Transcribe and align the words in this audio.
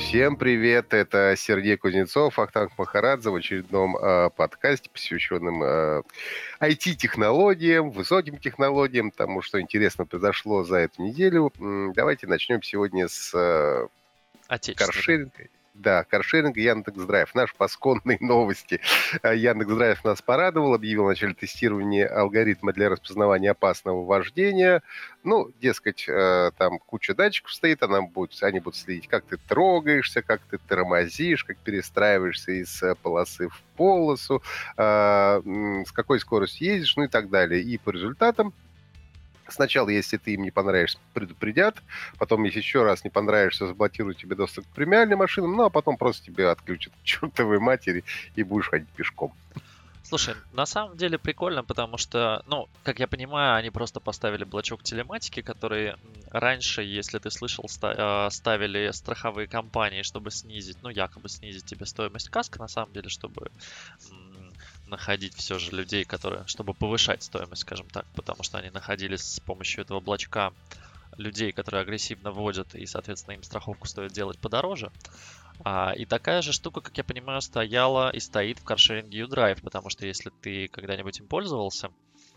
Всем 0.00 0.36
привет, 0.36 0.92
это 0.94 1.34
Сергей 1.36 1.76
Кузнецов, 1.76 2.38
Ахтанг 2.38 2.72
Махарадзе 2.78 3.30
в 3.30 3.34
очередном 3.34 3.96
э, 3.96 4.30
подкасте, 4.30 4.90
посвященном 4.90 5.62
э, 5.62 6.02
IT-технологиям, 6.60 7.90
высоким 7.90 8.38
технологиям, 8.38 9.10
тому, 9.10 9.42
что 9.42 9.60
интересно 9.60 10.06
произошло 10.06 10.64
за 10.64 10.78
эту 10.78 11.02
неделю. 11.02 11.52
Давайте 11.94 12.26
начнем 12.26 12.62
сегодня 12.62 13.08
с 13.08 13.32
э, 13.34 13.86
каршеринга. 14.74 15.48
Да, 15.74 16.04
каршеринг 16.04 16.56
Яндекс.Драйв. 16.56 17.34
Наши 17.34 17.54
пасконные 17.56 18.18
новости. 18.20 18.80
Э, 19.22 19.36
Яндекс.Драйв 19.36 20.04
нас 20.04 20.20
порадовал, 20.20 20.74
объявил 20.74 21.06
начале 21.06 21.32
тестирования 21.32 22.08
алгоритма 22.08 22.72
для 22.72 22.88
распознавания 22.88 23.52
опасного 23.52 24.04
вождения. 24.04 24.82
Ну, 25.22 25.50
дескать, 25.60 26.06
э, 26.08 26.50
там 26.58 26.80
куча 26.80 27.14
датчиков 27.14 27.52
стоит, 27.52 27.82
она 27.82 28.02
будет, 28.02 28.42
они 28.42 28.58
будут 28.58 28.78
следить, 28.78 29.06
как 29.06 29.24
ты 29.24 29.36
трогаешься, 29.36 30.22
как 30.22 30.40
ты 30.50 30.58
тормозишь, 30.58 31.44
как 31.44 31.56
перестраиваешься 31.58 32.52
из 32.52 32.82
э, 32.82 32.94
полосы 33.00 33.48
в 33.48 33.62
полосу, 33.76 34.42
с 34.76 35.92
какой 35.94 36.20
скоростью 36.20 36.66
ездишь, 36.66 36.94
ну 36.96 37.04
и 37.04 37.08
так 37.08 37.30
далее. 37.30 37.62
И 37.62 37.78
по 37.78 37.90
результатам 37.90 38.52
Сначала, 39.52 39.88
если 39.88 40.16
ты 40.16 40.34
им 40.34 40.42
не 40.42 40.50
понравишься, 40.50 40.98
предупредят. 41.12 41.76
Потом, 42.18 42.44
если 42.44 42.58
еще 42.58 42.82
раз 42.82 43.04
не 43.04 43.10
понравишься, 43.10 43.66
заблокируют 43.66 44.18
тебе 44.18 44.36
доступ 44.36 44.66
к 44.66 44.74
премиальным 44.74 45.18
машинам. 45.18 45.56
Ну, 45.56 45.64
а 45.64 45.70
потом 45.70 45.96
просто 45.96 46.24
тебе 46.24 46.48
отключат 46.48 46.92
к 46.94 47.04
чертовой 47.04 47.58
матери 47.58 48.04
и 48.36 48.42
будешь 48.42 48.68
ходить 48.68 48.88
пешком. 48.90 49.32
Слушай, 50.10 50.34
на 50.52 50.66
самом 50.66 50.96
деле 50.96 51.18
прикольно, 51.18 51.62
потому 51.62 51.96
что, 51.96 52.42
ну, 52.46 52.66
как 52.82 52.98
я 52.98 53.06
понимаю, 53.06 53.54
они 53.54 53.70
просто 53.70 54.00
поставили 54.00 54.42
блочок 54.42 54.82
телематики, 54.82 55.40
который 55.40 55.94
раньше, 56.30 56.82
если 56.82 57.20
ты 57.20 57.30
слышал, 57.30 57.66
а, 57.82 58.28
ставили 58.30 58.90
страховые 58.90 59.46
компании, 59.46 60.02
чтобы 60.02 60.32
снизить, 60.32 60.78
ну, 60.82 60.88
якобы 60.88 61.28
снизить 61.28 61.64
тебе 61.64 61.86
стоимость 61.86 62.28
каска, 62.28 62.58
на 62.58 62.66
самом 62.66 62.92
деле, 62.92 63.08
чтобы 63.08 63.52
находить 64.90 65.34
все 65.34 65.58
же 65.58 65.70
людей, 65.70 66.04
которые, 66.04 66.46
чтобы 66.46 66.74
повышать 66.74 67.22
стоимость, 67.22 67.62
скажем 67.62 67.88
так, 67.88 68.06
потому 68.14 68.42
что 68.42 68.58
они 68.58 68.70
находились 68.70 69.22
с 69.22 69.40
помощью 69.40 69.82
этого 69.82 70.00
блочка 70.00 70.52
людей, 71.16 71.52
которые 71.52 71.82
агрессивно 71.82 72.30
вводят, 72.32 72.74
и, 72.74 72.86
соответственно, 72.86 73.34
им 73.34 73.42
страховку 73.42 73.88
стоит 73.88 74.12
делать 74.12 74.38
подороже. 74.38 74.90
А, 75.64 75.92
и 75.92 76.04
такая 76.06 76.42
же 76.42 76.52
штука, 76.52 76.80
как 76.80 76.96
я 76.96 77.04
понимаю, 77.04 77.40
стояла 77.40 78.10
и 78.10 78.20
стоит 78.20 78.58
в 78.58 78.64
каршеринге 78.64 79.20
U-Drive, 79.20 79.62
потому 79.62 79.90
что 79.90 80.06
если 80.06 80.30
ты 80.40 80.68
когда-нибудь 80.68 81.20
им 81.20 81.26
пользовался, 81.26 81.90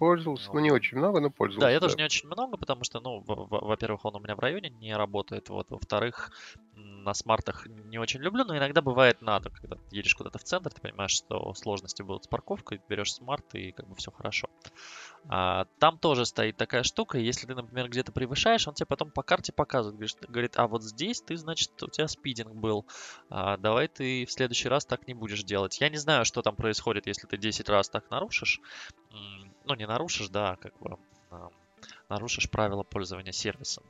Пользовался, 0.03 0.49
ну 0.51 0.59
не 0.59 0.69
очень 0.69 0.97
много, 0.97 1.21
но 1.21 1.29
пользовался. 1.29 1.67
Да, 1.67 1.71
я 1.71 1.79
тоже 1.79 1.95
не 1.95 2.03
очень 2.03 2.27
много, 2.27 2.57
потому 2.57 2.83
что, 2.83 2.99
ну, 2.99 3.23
во-первых, 3.25 4.03
он 4.03 4.17
у 4.17 4.19
меня 4.19 4.35
в 4.35 4.39
районе 4.39 4.69
не 4.69 4.93
работает, 4.93 5.47
вот, 5.47 5.71
во-вторых, 5.71 6.29
на 6.73 7.13
смартах 7.13 7.65
не 7.67 7.97
очень 7.99 8.19
люблю, 8.19 8.43
но 8.43 8.57
иногда 8.57 8.81
бывает 8.81 9.21
надо, 9.21 9.49
когда 9.49 9.77
едешь 9.91 10.15
куда-то 10.15 10.39
в 10.39 10.43
центр, 10.43 10.73
ты 10.73 10.81
понимаешь, 10.81 11.11
что 11.11 11.53
сложности 11.53 12.01
будут 12.01 12.25
с 12.25 12.27
парковкой, 12.27 12.81
берешь 12.89 13.13
смарт 13.13 13.45
и 13.55 13.71
как 13.71 13.87
бы 13.87 13.95
все 13.95 14.11
хорошо. 14.11 14.49
А, 15.29 15.67
там 15.79 15.97
тоже 15.99 16.25
стоит 16.25 16.57
такая 16.57 16.83
штука, 16.83 17.17
если 17.17 17.47
ты, 17.47 17.55
например, 17.55 17.87
где-то 17.87 18.11
превышаешь, 18.11 18.67
он 18.67 18.73
тебе 18.73 18.87
потом 18.87 19.09
по 19.09 19.23
карте 19.23 19.53
показывает, 19.53 19.95
говорит, 19.95 20.17
говорит 20.27 20.57
а 20.57 20.67
вот 20.67 20.83
здесь 20.83 21.21
ты, 21.21 21.37
значит, 21.37 21.71
у 21.81 21.87
тебя 21.87 22.09
speeding 22.09 22.53
был, 22.53 22.85
а, 23.29 23.55
давай 23.55 23.87
ты 23.87 24.25
в 24.25 24.31
следующий 24.33 24.67
раз 24.67 24.85
так 24.85 25.07
не 25.07 25.13
будешь 25.13 25.43
делать. 25.43 25.79
Я 25.79 25.87
не 25.87 25.97
знаю, 25.97 26.25
что 26.25 26.41
там 26.41 26.57
происходит, 26.57 27.07
если 27.07 27.25
ты 27.25 27.37
10 27.37 27.69
раз 27.69 27.89
так 27.89 28.09
нарушишь, 28.09 28.59
ну, 29.66 29.75
не 29.75 29.88
нарушишь, 29.88 30.30
да, 30.30 30.58
как 30.61 30.78
бы 30.80 30.97
нарушишь 32.09 32.50
правила 32.50 32.83
пользования 32.83 33.31
сервисом. 33.31 33.83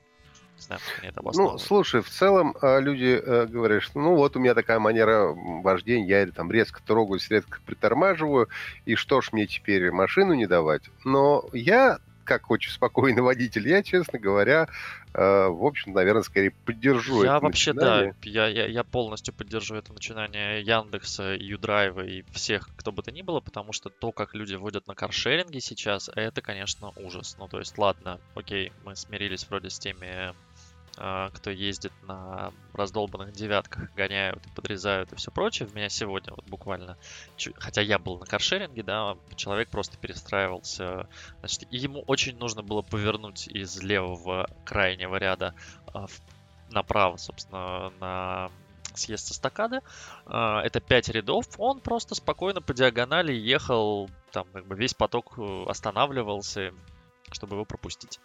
Не 0.56 0.62
знаю, 0.62 0.82
как 0.86 1.00
они 1.00 1.10
это 1.10 1.22
Ну, 1.34 1.58
слушай, 1.58 2.02
в 2.02 2.10
целом 2.10 2.56
а, 2.62 2.80
люди 2.80 3.20
э, 3.20 3.48
говорят, 3.48 3.82
что 3.82 4.00
ну 4.00 4.16
вот 4.16 4.36
у 4.36 4.40
меня 4.40 4.54
такая 4.54 4.78
манера 4.80 5.34
вождения, 5.34 6.26
я 6.26 6.32
там 6.32 6.52
резко 6.52 6.82
трогаюсь, 6.84 7.30
резко 7.30 7.60
притормаживаю, 7.66 8.50
и 8.86 8.96
что 8.96 9.22
ж 9.22 9.31
мне 9.31 9.47
теперь 9.47 9.92
машину 9.92 10.34
не 10.34 10.46
давать? 10.46 10.84
Но 11.03 11.44
я 11.53 12.00
как 12.23 12.50
очень 12.50 12.72
спокойный 12.72 13.22
водитель, 13.22 13.67
я, 13.67 13.84
честно 13.84 14.19
говоря, 14.19 14.67
э, 15.13 15.47
в 15.47 15.66
общем, 15.66 15.94
наверное, 15.94 16.23
скорее 16.23 16.51
поддержу 16.51 17.23
Я 17.23 17.39
вообще, 17.39 17.73
начинание. 17.73 18.16
да, 18.23 18.29
я, 18.29 18.47
я, 18.47 18.66
я 18.66 18.84
полностью 18.84 19.34
поддерживаю 19.34 19.81
это 19.81 19.94
начинание 19.94 20.61
Яндекса, 20.61 21.35
Юдрайва 21.39 22.01
и 22.01 22.23
всех, 22.31 22.69
кто 22.75 22.91
бы 22.91 23.03
то 23.03 23.11
ни 23.11 23.22
было, 23.22 23.39
потому 23.39 23.73
что 23.73 23.89
то, 23.89 24.11
как 24.11 24.34
люди 24.34 24.56
водят 24.56 24.88
на 24.88 24.95
каршеринге 24.95 25.61
сейчас, 25.61 26.09
это, 26.16 26.41
конечно, 26.41 26.91
ужас. 26.95 27.35
Ну, 27.39 27.47
то 27.47 27.59
есть, 27.59 27.78
ладно, 27.78 28.19
окей, 28.35 28.72
мы 28.84 28.95
смирились 28.95 29.47
вроде 29.50 29.69
с 29.69 29.79
теми 29.79 30.34
кто 30.96 31.50
ездит 31.50 31.92
на 32.04 32.52
раздолбанных 32.74 33.34
девятках, 33.34 33.92
гоняют 33.96 34.46
и 34.46 34.50
подрезают 34.52 35.12
и 35.12 35.16
все 35.16 35.31
прочее. 35.31 35.68
В 35.68 35.76
меня 35.76 35.90
сегодня 35.90 36.34
вот 36.36 36.46
буквально, 36.46 36.98
хотя 37.56 37.81
я 37.81 37.98
был 37.98 38.20
на 38.20 38.26
каршеринге, 38.26 38.84
да, 38.84 39.18
человек 39.36 39.70
просто 39.70 39.98
перестраивался. 39.98 41.08
Значит, 41.40 41.68
ему 41.72 42.03
очень 42.06 42.38
нужно 42.38 42.62
было 42.62 42.84
повернуть 42.84 43.48
из 43.48 43.82
левого 43.82 44.48
крайнего 44.66 45.16
ряда 45.16 45.56
а, 45.88 46.06
направо, 46.70 47.18
собственно, 47.18 47.92
на 48.00 48.52
съезд 48.94 49.28
со 49.28 49.34
стакады. 49.34 49.82
А, 50.26 50.62
это 50.62 50.80
5 50.80 51.09
рядов. 51.09 51.46
Он 51.58 51.80
просто 51.80 52.16
спокойно 52.16 52.62
по 52.62 52.74
диагонали 52.74 53.34
ехал, 53.34 54.09
там 54.32 54.46
как 54.53 54.68
бы 54.68 54.76
весь 54.76 54.94
поток 54.94 55.34
э, 55.38 55.66
останавливался, 55.68 56.72
чтобы 57.32 57.56
его 57.56 57.66
пропустить 57.66 58.20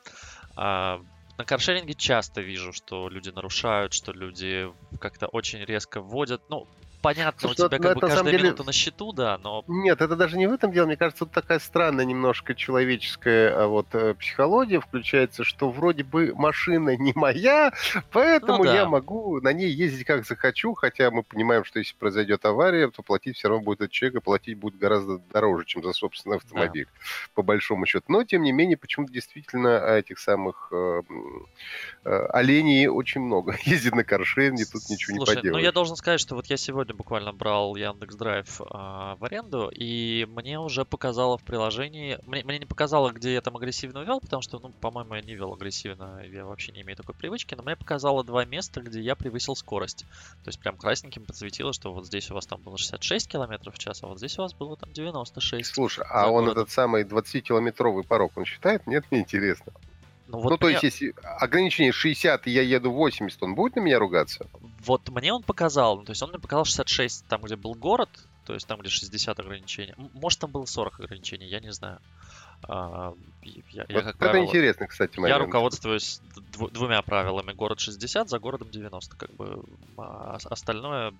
на 1.38 1.44
каршеринге 1.44 1.94
часто 1.94 2.40
вижу, 2.40 2.72
что 2.72 3.08
люди 3.08 3.30
нарушают, 3.30 3.92
что 3.92 4.12
люди 4.12 4.66
как-то 5.00 5.28
очень 5.28 5.64
резко 5.64 6.00
вводят. 6.00 6.42
Ну, 6.50 6.66
понятно, 7.02 7.40
Слушай, 7.40 7.66
у 7.66 7.68
тебя 7.68 7.78
как 7.78 7.94
бы 7.94 8.00
каждая 8.00 8.32
деле... 8.32 8.44
минута 8.44 8.64
на 8.64 8.72
счету, 8.72 9.12
да, 9.12 9.38
но... 9.38 9.64
Нет, 9.68 10.00
это 10.00 10.16
даже 10.16 10.36
не 10.36 10.46
в 10.46 10.52
этом 10.52 10.72
дело. 10.72 10.86
Мне 10.86 10.96
кажется, 10.96 11.24
вот 11.24 11.32
такая 11.32 11.58
странная 11.58 12.04
немножко 12.04 12.54
человеческая 12.54 13.54
а, 13.54 13.66
вот 13.66 13.86
э, 13.92 14.14
психология 14.14 14.80
включается, 14.80 15.44
что 15.44 15.70
вроде 15.70 16.04
бы 16.04 16.32
машина 16.34 16.96
не 16.96 17.12
моя, 17.14 17.72
поэтому 18.12 18.58
ну, 18.58 18.64
да. 18.64 18.74
я 18.74 18.86
могу 18.86 19.40
на 19.40 19.52
ней 19.52 19.70
ездить 19.70 20.06
как 20.06 20.26
захочу, 20.26 20.74
хотя 20.74 21.10
мы 21.10 21.22
понимаем, 21.22 21.64
что 21.64 21.78
если 21.78 21.94
произойдет 21.94 22.44
авария, 22.44 22.90
то 22.90 23.02
платить 23.02 23.36
все 23.36 23.48
равно 23.48 23.64
будет 23.64 23.82
от 23.82 23.90
человека, 23.90 24.20
платить 24.20 24.58
будет 24.58 24.78
гораздо 24.78 25.18
дороже, 25.32 25.64
чем 25.64 25.82
за 25.82 25.92
собственный 25.92 26.36
автомобиль, 26.36 26.86
да. 26.86 27.00
по 27.34 27.42
большому 27.42 27.86
счету. 27.86 28.06
Но, 28.08 28.24
тем 28.24 28.42
не 28.42 28.52
менее, 28.52 28.76
почему-то 28.76 29.12
действительно 29.12 29.68
этих 29.68 30.18
самых 30.18 30.68
э, 30.72 31.02
э, 32.04 32.26
оленей 32.30 32.88
очень 32.88 33.20
много. 33.20 33.56
Ездит 33.64 33.94
на 33.94 34.04
каршеринге, 34.04 34.64
тут 34.64 34.82
ничего 34.88 35.16
Слушай, 35.16 35.30
не 35.30 35.36
поделаешь. 35.36 35.62
ну 35.62 35.64
я 35.64 35.72
должен 35.72 35.96
сказать, 35.96 36.20
что 36.20 36.34
вот 36.34 36.46
я 36.46 36.56
сегодня 36.56 36.87
сегодня 36.88 36.96
буквально 36.96 37.32
брал 37.32 37.76
Яндекс 37.76 38.16
Драйв 38.16 38.60
а, 38.70 39.16
в 39.16 39.24
аренду, 39.24 39.70
и 39.74 40.26
мне 40.30 40.58
уже 40.58 40.86
показало 40.86 41.36
в 41.36 41.42
приложении, 41.42 42.18
мне, 42.26 42.42
мне 42.44 42.60
не 42.60 42.66
показало, 42.66 43.10
где 43.10 43.34
я 43.34 43.40
там 43.42 43.56
агрессивно 43.56 44.04
вел, 44.04 44.20
потому 44.20 44.40
что, 44.40 44.58
ну, 44.58 44.70
по-моему, 44.70 45.14
я 45.14 45.20
не 45.20 45.34
вел 45.34 45.52
агрессивно, 45.52 46.22
я 46.24 46.46
вообще 46.46 46.72
не 46.72 46.80
имею 46.80 46.96
такой 46.96 47.14
привычки, 47.14 47.54
но 47.54 47.62
мне 47.62 47.76
показало 47.76 48.24
два 48.24 48.46
места, 48.46 48.80
где 48.80 49.00
я 49.00 49.16
превысил 49.16 49.54
скорость. 49.54 50.06
То 50.44 50.48
есть 50.48 50.60
прям 50.60 50.78
красненьким 50.78 51.24
подсветило, 51.24 51.74
что 51.74 51.92
вот 51.92 52.06
здесь 52.06 52.30
у 52.30 52.34
вас 52.34 52.46
там 52.46 52.62
было 52.62 52.78
66 52.78 53.28
км 53.28 53.70
в 53.70 53.78
час, 53.78 54.02
а 54.02 54.06
вот 54.06 54.18
здесь 54.18 54.38
у 54.38 54.42
вас 54.42 54.54
было 54.54 54.76
там 54.76 54.90
96. 54.92 55.74
Слушай, 55.74 56.06
а 56.08 56.30
он 56.30 56.44
городом. 56.44 56.62
этот 56.62 56.72
самый 56.72 57.04
20-километровый 57.04 58.04
порог, 58.04 58.32
он 58.36 58.46
считает? 58.46 58.86
Нет, 58.86 59.04
мне 59.10 59.20
интересно. 59.20 59.72
Ну, 60.28 60.40
вот 60.40 60.50
ну, 60.50 60.58
то 60.58 60.66
мне... 60.66 60.74
есть, 60.74 60.84
если 60.84 61.14
ограничение 61.22 61.90
60, 61.90 62.46
и 62.46 62.50
я 62.50 62.62
еду 62.62 62.92
80, 62.92 63.42
он 63.42 63.54
будет 63.54 63.76
на 63.76 63.80
меня 63.80 63.98
ругаться? 63.98 64.46
Вот 64.84 65.08
мне 65.08 65.32
он 65.32 65.42
показал, 65.42 65.96
ну, 65.96 66.04
то 66.04 66.12
есть 66.12 66.22
он 66.22 66.30
мне 66.30 66.38
показал 66.38 66.64
66 66.64 67.26
там, 67.26 67.40
где 67.42 67.56
был 67.56 67.74
город, 67.74 68.10
то 68.44 68.52
есть 68.54 68.66
там, 68.66 68.78
где 68.80 68.90
60 68.90 69.40
ограничений. 69.40 69.94
Может, 70.12 70.40
там 70.40 70.50
было 70.50 70.66
40 70.66 71.00
ограничений, 71.00 71.46
я 71.46 71.60
не 71.60 71.72
знаю. 71.72 71.98
Я, 73.70 73.82
вот 73.82 73.90
я, 73.90 74.00
как 74.00 74.08
это 74.08 74.18
правило, 74.18 74.44
интересно, 74.44 74.86
кстати, 74.86 75.18
момент. 75.18 75.38
Я 75.38 75.44
руководствуюсь 75.44 76.20
двумя 76.72 77.02
правилами. 77.02 77.52
Город 77.52 77.80
60, 77.80 78.28
за 78.28 78.38
городом 78.38 78.70
90. 78.70 79.16
Как 79.16 79.30
бы 79.34 79.62
а 79.96 80.38
остальное, 80.50 81.12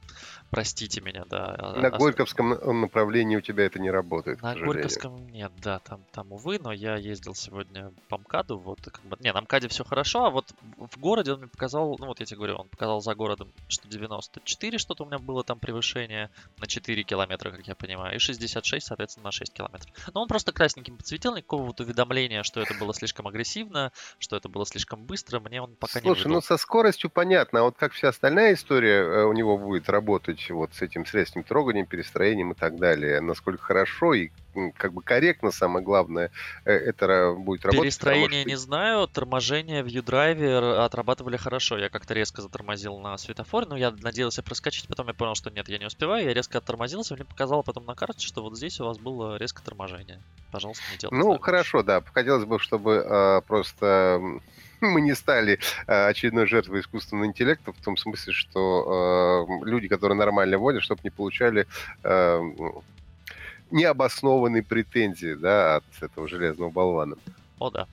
простите 0.50 1.00
меня, 1.00 1.24
да. 1.28 1.56
А, 1.58 1.80
на 1.80 1.90
Горьковском 1.90 2.80
направлении 2.80 3.36
у 3.36 3.40
тебя 3.40 3.64
это 3.64 3.80
не 3.80 3.90
работает, 3.90 4.40
На 4.42 4.54
Горьковском 4.54 5.28
нет, 5.30 5.52
да, 5.62 5.78
там, 5.80 6.00
там, 6.12 6.32
увы, 6.32 6.58
но 6.58 6.72
я 6.72 6.96
ездил 6.96 7.34
сегодня 7.34 7.92
по 8.08 8.18
МКАДу, 8.18 8.58
вот, 8.58 8.80
как 8.82 9.02
бы, 9.04 9.16
не, 9.20 9.32
на 9.32 9.40
МКАДе 9.40 9.68
все 9.68 9.84
хорошо, 9.84 10.26
а 10.26 10.30
вот 10.30 10.52
в 10.76 10.98
городе 10.98 11.32
он 11.32 11.40
мне 11.40 11.48
показал, 11.48 11.96
ну, 11.98 12.06
вот 12.06 12.20
я 12.20 12.26
тебе 12.26 12.36
говорю, 12.38 12.56
он 12.56 12.68
показал 12.68 13.00
за 13.00 13.14
городом, 13.14 13.48
что 13.68 13.88
94 13.88 14.78
что-то 14.78 15.04
у 15.04 15.06
меня 15.06 15.18
было 15.18 15.42
там 15.42 15.58
превышение 15.58 16.30
на 16.58 16.66
4 16.66 17.02
километра, 17.02 17.50
как 17.50 17.66
я 17.66 17.74
понимаю, 17.74 18.16
и 18.16 18.18
66, 18.18 18.86
соответственно, 18.86 19.24
на 19.24 19.32
6 19.32 19.52
километров. 19.52 19.92
Но 20.14 20.22
он 20.22 20.28
просто 20.28 20.52
красненьким 20.52 20.96
подсветил, 20.96 21.34
никакого 21.34 21.64
вот 21.64 21.80
уведомления, 21.80 22.17
что 22.42 22.60
это 22.60 22.74
было 22.74 22.94
слишком 22.94 23.26
агрессивно, 23.28 23.92
что 24.18 24.36
это 24.36 24.48
было 24.48 24.66
слишком 24.66 25.04
быстро, 25.04 25.40
мне 25.40 25.62
он 25.62 25.76
пока 25.76 26.00
Слушай, 26.00 26.04
не 26.04 26.14
Слушай, 26.14 26.28
ну 26.32 26.40
со 26.40 26.56
скоростью 26.56 27.10
понятно, 27.10 27.60
а 27.60 27.62
вот 27.64 27.76
как 27.78 27.92
вся 27.92 28.08
остальная 28.08 28.54
история 28.54 29.02
э, 29.02 29.24
у 29.24 29.32
него 29.32 29.58
будет 29.58 29.88
работать 29.88 30.50
вот 30.50 30.74
с 30.74 30.82
этим 30.82 31.06
средством 31.06 31.44
троганием, 31.44 31.86
перестроением 31.86 32.52
и 32.52 32.54
так 32.54 32.76
далее, 32.76 33.20
насколько 33.20 33.62
хорошо 33.62 34.14
и 34.14 34.30
как 34.76 34.92
бы 34.92 35.02
корректно, 35.02 35.50
самое 35.50 35.84
главное, 35.84 36.30
э, 36.64 36.72
это 36.72 37.34
будет 37.36 37.64
работать. 37.64 37.82
Перестроение 37.82 38.42
что... 38.42 38.50
не 38.50 38.56
знаю, 38.56 39.08
торможение 39.08 39.82
в 39.82 39.86
U-Drive 39.86 40.84
отрабатывали 40.84 41.36
хорошо. 41.36 41.78
Я 41.78 41.88
как-то 41.88 42.14
резко 42.14 42.42
затормозил 42.42 42.98
на 42.98 43.16
светофоре, 43.18 43.66
но 43.68 43.76
я 43.76 43.90
надеялся 43.90 44.42
проскочить, 44.42 44.88
потом 44.88 45.08
я 45.08 45.14
понял, 45.14 45.34
что 45.34 45.50
нет, 45.50 45.68
я 45.68 45.78
не 45.78 45.86
успеваю, 45.86 46.24
я 46.24 46.34
резко 46.34 46.58
оттормозился, 46.58 47.14
мне 47.14 47.24
показало 47.24 47.62
потом 47.62 47.84
на 47.86 47.94
карте, 47.94 48.26
что 48.26 48.42
вот 48.42 48.56
здесь 48.56 48.80
у 48.80 48.84
вас 48.84 48.98
было 48.98 49.36
резкое 49.36 49.64
торможение. 49.64 50.20
Пожалуйста, 50.50 50.84
не 50.92 50.98
делайте. 50.98 51.16
Ну, 51.16 51.38
хорошо, 51.38 51.82
да. 51.82 52.02
Хотелось 52.12 52.44
бы, 52.44 52.58
чтобы 52.58 53.04
э, 53.06 53.42
просто 53.46 54.20
мы 54.80 55.00
не 55.00 55.14
стали 55.14 55.58
э, 55.86 56.06
очередной 56.08 56.46
жертвой 56.46 56.80
искусственного 56.80 57.26
интеллекта, 57.26 57.72
в 57.72 57.80
том 57.82 57.96
смысле, 57.96 58.32
что 58.32 59.46
э, 59.48 59.64
люди, 59.68 59.88
которые 59.88 60.16
нормально 60.16 60.58
водят, 60.58 60.82
чтобы 60.82 61.00
не 61.04 61.10
получали 61.10 61.66
э, 62.02 62.40
необоснованные 63.70 64.62
претензии 64.62 65.34
да, 65.34 65.76
от 65.76 65.84
этого 66.00 66.28
железного 66.28 66.70
болвана. 66.70 67.16
О, 67.58 67.70
да 67.70 67.86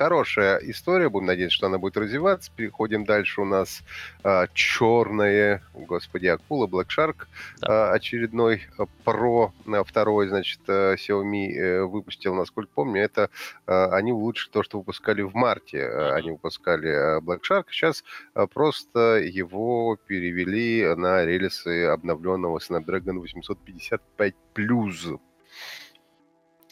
хорошая 0.00 0.56
история, 0.62 1.10
будем 1.10 1.26
надеяться, 1.26 1.56
что 1.56 1.66
она 1.66 1.76
будет 1.76 1.98
развиваться. 1.98 2.50
Переходим 2.56 3.04
дальше. 3.04 3.42
У 3.42 3.44
нас 3.44 3.82
а, 4.24 4.46
черная, 4.54 5.62
господи, 5.74 6.26
акула, 6.26 6.66
Black 6.66 6.86
Shark, 6.86 7.26
да. 7.58 7.90
а, 7.90 7.92
очередной 7.92 8.62
Pro, 9.04 9.50
а, 9.66 9.84
второй, 9.84 10.28
значит, 10.28 10.60
а, 10.68 10.94
Xiaomi 10.94 11.52
а, 11.52 11.84
выпустил, 11.84 12.34
насколько 12.34 12.70
помню, 12.74 13.02
это 13.02 13.28
а, 13.66 13.94
они 13.94 14.10
улучшили 14.10 14.50
то, 14.50 14.62
что 14.62 14.78
выпускали 14.78 15.20
в 15.20 15.34
марте. 15.34 15.80
Mm-hmm. 15.80 16.12
Они 16.14 16.30
выпускали 16.30 16.88
а, 16.88 17.20
Black 17.20 17.40
Shark, 17.42 17.64
сейчас 17.70 18.02
а, 18.32 18.46
просто 18.46 19.18
его 19.18 19.98
перевели 20.06 20.94
на 20.96 21.26
рельсы 21.26 21.84
обновленного 21.84 22.58
Snapdragon 22.58 23.18
855 23.18 24.34
Plus. 24.54 25.20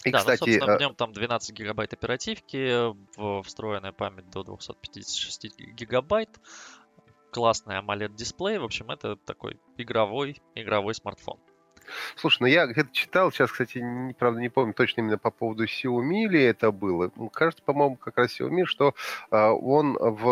И, 0.09 0.13
да, 0.13 0.19
ну, 0.19 0.21
кстати, 0.21 0.41
ну, 0.41 0.47
собственно, 0.47 0.77
в 0.77 0.81
нем 0.81 0.95
там 0.95 1.13
12 1.13 1.55
гигабайт 1.55 1.93
оперативки, 1.93 3.43
встроенная 3.43 3.93
память 3.93 4.31
до 4.31 4.43
256 4.43 5.59
гигабайт, 5.75 6.31
классный 7.31 7.77
AMOLED 7.79 8.15
дисплей, 8.15 8.59
в 8.59 8.65
общем, 8.65 8.91
это 8.91 9.17
такой 9.17 9.59
игровой, 9.77 10.41
игровой 10.55 10.95
смартфон. 10.95 11.39
Слушай, 12.17 12.39
ну 12.41 12.47
я 12.47 12.67
где-то 12.67 12.91
читал, 12.93 13.33
сейчас, 13.33 13.51
кстати, 13.51 13.79
не, 13.79 14.15
правда, 14.15 14.41
не 14.41 14.49
помню 14.49 14.75
точно 14.75 15.01
именно 15.01 15.19
по 15.19 15.31
поводу 15.31 15.65
Xiaomi 15.65 16.29
ли 16.29 16.43
это 16.43 16.71
было. 16.71 17.11
Кажется, 17.33 17.63
по-моему, 17.65 17.97
как 17.97 18.17
раз 18.17 18.39
Xiaomi, 18.39 18.65
что 18.65 18.95
а, 19.31 19.53
он 19.53 19.97
в 20.01 20.29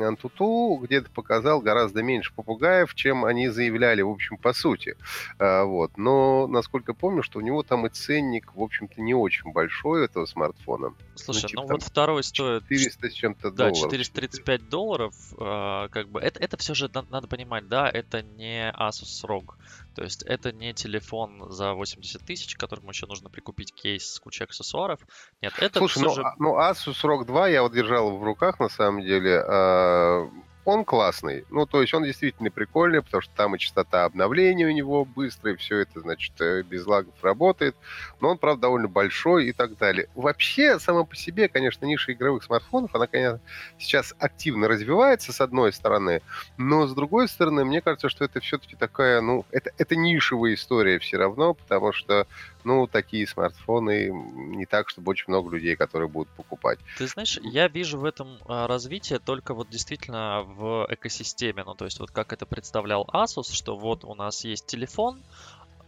Antutu 0.00 0.78
где-то 0.82 1.10
показал 1.10 1.60
гораздо 1.60 2.02
меньше 2.02 2.32
попугаев, 2.34 2.94
чем 2.94 3.24
они 3.24 3.48
заявляли, 3.48 4.02
в 4.02 4.10
общем, 4.10 4.36
по 4.36 4.52
сути. 4.52 4.96
А, 5.38 5.64
вот. 5.64 5.96
Но, 5.96 6.46
насколько 6.46 6.94
помню, 6.94 7.22
что 7.22 7.38
у 7.38 7.42
него 7.42 7.62
там 7.62 7.86
и 7.86 7.90
ценник, 7.90 8.54
в 8.54 8.62
общем-то, 8.62 9.00
не 9.00 9.14
очень 9.14 9.52
большой 9.52 10.04
этого 10.04 10.26
смартфона. 10.26 10.94
Слушай, 11.24 11.50
ну, 11.54 11.62
ну 11.62 11.68
вот 11.68 11.82
второй 11.82 12.22
стоит... 12.22 12.62
400 12.64 13.10
с 13.10 13.12
чем-то 13.12 13.50
да, 13.50 13.70
долларов. 13.70 13.90
Да, 13.90 13.98
435 13.98 14.68
долларов. 14.68 15.14
Э, 15.38 15.88
как 15.90 16.08
бы 16.08 16.20
это, 16.20 16.40
это 16.40 16.56
все 16.56 16.74
же 16.74 16.90
надо 16.92 17.28
понимать, 17.28 17.68
да, 17.68 17.88
это 17.88 18.22
не 18.22 18.70
Asus 18.72 19.24
ROG. 19.24 19.54
То 19.94 20.02
есть 20.02 20.22
это 20.22 20.52
не 20.52 20.72
телефон 20.72 21.50
за 21.50 21.74
80 21.74 22.22
тысяч, 22.22 22.56
которому 22.56 22.90
еще 22.90 23.06
нужно 23.06 23.28
прикупить 23.28 23.74
кейс 23.74 24.14
с 24.14 24.20
кучей 24.20 24.44
аксессуаров. 24.44 25.00
Нет, 25.42 25.52
это 25.58 25.78
Слушай, 25.78 26.04
ну, 26.04 26.14
же... 26.14 26.24
ну 26.38 26.58
Asus 26.58 27.02
ROG 27.04 27.26
2 27.26 27.48
я 27.48 27.62
вот 27.62 27.72
держал 27.72 28.16
в 28.16 28.22
руках 28.22 28.60
на 28.60 28.68
самом 28.68 29.02
деле. 29.02 29.42
А, 29.46 30.30
он 30.64 30.84
классный. 30.84 31.44
Ну, 31.50 31.66
то 31.66 31.80
есть 31.80 31.94
он 31.94 32.04
действительно 32.04 32.50
прикольный, 32.50 33.02
потому 33.02 33.22
что 33.22 33.34
там 33.34 33.54
и 33.54 33.58
частота 33.58 34.04
обновления 34.04 34.66
у 34.66 34.70
него 34.70 35.04
быстрая, 35.04 35.56
все 35.56 35.78
это, 35.78 36.00
значит, 36.00 36.32
э, 36.40 36.62
без 36.62 36.86
лагов 36.86 37.14
работает. 37.22 37.76
Но 38.20 38.30
он, 38.30 38.38
правда, 38.38 38.62
довольно 38.62 38.88
большой 38.88 39.46
и 39.46 39.52
так 39.52 39.76
далее. 39.78 40.08
Вообще, 40.14 40.78
само 40.78 41.04
по 41.04 41.16
себе, 41.16 41.48
конечно, 41.48 41.86
ниша 41.86 42.12
игровых 42.12 42.44
смартфонов, 42.44 42.94
она, 42.94 43.06
конечно, 43.06 43.40
сейчас 43.78 44.14
активно 44.18 44.68
развивается, 44.68 45.32
с 45.32 45.40
одной 45.40 45.72
стороны, 45.72 46.22
но 46.56 46.86
с 46.86 46.94
другой 46.94 47.28
стороны, 47.28 47.64
мне 47.64 47.80
кажется, 47.80 48.08
что 48.08 48.24
это 48.24 48.40
все-таки 48.40 48.76
такая, 48.76 49.20
ну, 49.20 49.46
это, 49.50 49.70
это 49.78 49.96
нишевая 49.96 50.54
история 50.54 50.98
все 50.98 51.16
равно, 51.16 51.54
потому 51.54 51.92
что 51.92 52.26
ну, 52.64 52.86
такие 52.86 53.26
смартфоны 53.26 54.10
не 54.10 54.66
так, 54.66 54.88
чтобы 54.88 55.10
очень 55.10 55.26
много 55.28 55.50
людей, 55.50 55.76
которые 55.76 56.08
будут 56.08 56.28
покупать. 56.30 56.78
Ты 56.98 57.06
знаешь, 57.06 57.38
я 57.42 57.68
вижу 57.68 57.98
в 57.98 58.04
этом 58.04 58.38
а, 58.46 58.66
развитие 58.66 59.18
только 59.18 59.54
вот 59.54 59.70
действительно 59.70 60.42
в 60.42 60.86
экосистеме. 60.90 61.64
Ну, 61.64 61.74
то 61.74 61.84
есть 61.84 62.00
вот 62.00 62.10
как 62.10 62.32
это 62.32 62.46
представлял 62.46 63.08
Asus, 63.12 63.52
что 63.52 63.76
вот 63.76 64.04
у 64.04 64.14
нас 64.14 64.44
есть 64.44 64.66
телефон, 64.66 65.22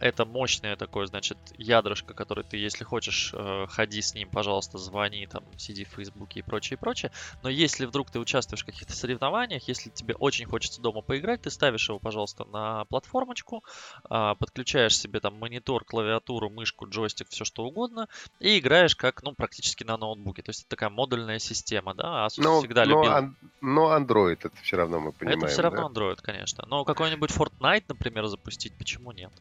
это 0.03 0.25
мощное 0.25 0.75
такое, 0.75 1.05
значит, 1.05 1.37
ядрышко, 1.57 2.13
которое 2.13 2.43
ты, 2.43 2.57
если 2.57 2.83
хочешь, 2.83 3.31
э, 3.33 3.67
ходи 3.69 4.01
с 4.01 4.13
ним, 4.13 4.29
пожалуйста, 4.29 4.77
звони, 4.77 5.25
там, 5.27 5.43
сиди 5.57 5.85
в 5.85 5.95
Фейсбуке 5.95 6.41
и 6.41 6.43
прочее, 6.43 6.77
прочее. 6.77 7.09
Но 7.41 7.47
если 7.47 7.85
вдруг 7.85 8.11
ты 8.11 8.19
участвуешь 8.19 8.63
в 8.63 8.65
каких-то 8.65 8.93
соревнованиях, 8.93 9.65
если 9.69 9.89
тебе 9.89 10.13
очень 10.15 10.45
хочется 10.45 10.81
дома 10.81 11.01
поиграть, 11.01 11.43
ты 11.43 11.49
ставишь 11.49 11.87
его, 11.87 11.99
пожалуйста, 11.99 12.43
на 12.43 12.83
платформочку, 12.85 13.63
э, 14.09 14.35
подключаешь 14.37 14.97
себе 14.97 15.21
там 15.21 15.39
монитор, 15.39 15.85
клавиатуру, 15.85 16.49
мышку, 16.49 16.85
джойстик, 16.85 17.29
все 17.29 17.45
что 17.45 17.63
угодно, 17.63 18.09
и 18.39 18.59
играешь 18.59 18.97
как, 18.97 19.23
ну, 19.23 19.33
практически 19.33 19.85
на 19.85 19.95
ноутбуке. 19.95 20.41
То 20.41 20.49
есть 20.49 20.63
это 20.63 20.69
такая 20.71 20.89
модульная 20.89 21.39
система, 21.39 21.95
да, 21.95 22.27
Asus 22.27 22.43
но, 22.43 22.59
всегда 22.59 22.83
но, 22.83 22.97
любил. 22.97 23.11
Ан- 23.13 23.37
но 23.61 23.97
Android 23.97 24.33
это 24.33 24.51
все 24.63 24.75
равно 24.75 24.99
мы 24.99 25.13
понимаем. 25.13 25.39
Это 25.39 25.47
все 25.47 25.61
равно 25.61 25.87
да? 25.87 26.01
Android, 26.01 26.17
конечно. 26.21 26.65
Но 26.67 26.83
какой-нибудь 26.83 27.31
Fortnite, 27.31 27.85
например, 27.87 28.27
запустить, 28.27 28.77
почему 28.77 29.13
нет? 29.13 29.31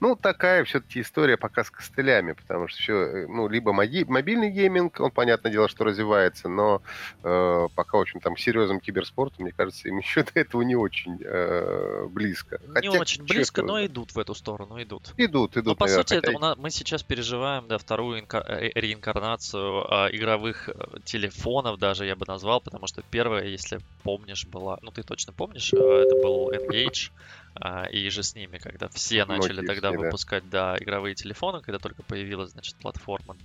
Ну, 0.00 0.16
такая 0.16 0.64
все-таки 0.64 1.02
история 1.02 1.36
пока 1.36 1.62
с 1.62 1.70
костылями, 1.70 2.32
потому 2.32 2.68
что 2.68 2.80
все, 2.80 2.94
э, 2.94 3.26
ну, 3.26 3.48
либо 3.48 3.72
моби- 3.72 4.06
мобильный 4.06 4.50
гейминг, 4.50 4.98
он, 4.98 5.10
понятное 5.10 5.52
дело, 5.52 5.68
что 5.68 5.84
развивается, 5.84 6.48
но 6.48 6.80
э, 7.22 7.68
пока, 7.74 7.98
в 7.98 8.00
общем, 8.00 8.20
там, 8.20 8.36
серьезным 8.36 8.80
киберспортом, 8.80 9.44
мне 9.44 9.52
кажется, 9.52 9.88
им 9.88 9.98
еще 9.98 10.22
до 10.22 10.32
этого 10.34 10.62
не 10.62 10.74
очень 10.74 11.20
э, 11.22 12.06
близко. 12.08 12.58
Не 12.66 12.72
Хотя, 12.72 12.90
очень 12.92 13.24
близко, 13.24 13.62
но 13.62 13.84
идут 13.84 14.14
в 14.14 14.18
эту 14.18 14.34
сторону, 14.34 14.82
идут. 14.82 15.12
Идут, 15.18 15.52
идут. 15.56 15.66
Но, 15.66 15.74
по 15.76 15.84
наверное, 15.84 16.02
сути, 16.02 16.14
хотя... 16.14 16.30
это 16.30 16.40
нас, 16.40 16.56
мы 16.56 16.70
сейчас 16.70 17.02
переживаем, 17.02 17.68
да, 17.68 17.76
вторую 17.76 18.22
инка- 18.22 18.44
э, 18.48 18.70
реинкарнацию 18.74 19.84
э, 19.84 20.16
игровых 20.16 20.70
э, 20.70 20.72
телефонов 21.04 21.78
даже, 21.78 22.06
я 22.06 22.16
бы 22.16 22.24
назвал, 22.26 22.62
потому 22.62 22.86
что 22.86 23.02
первая, 23.10 23.44
если 23.44 23.80
помнишь, 24.02 24.46
была, 24.46 24.78
ну, 24.80 24.90
ты 24.90 25.02
точно 25.02 25.34
помнишь, 25.34 25.72
э, 25.74 25.76
это 25.76 26.16
был 26.16 26.50
Engage, 26.52 27.10
а, 27.10 27.49
и 27.90 28.08
же 28.10 28.22
с 28.22 28.34
ними, 28.34 28.58
когда 28.58 28.88
все 28.88 29.24
начали 29.24 29.66
тогда 29.66 29.90
выпускать, 29.90 30.48
да. 30.48 30.76
игровые 30.78 31.14
телефоны, 31.14 31.60
когда 31.60 31.78
только 31.78 32.02
появилась, 32.02 32.50
значит, 32.50 32.76
платформа 32.76 33.36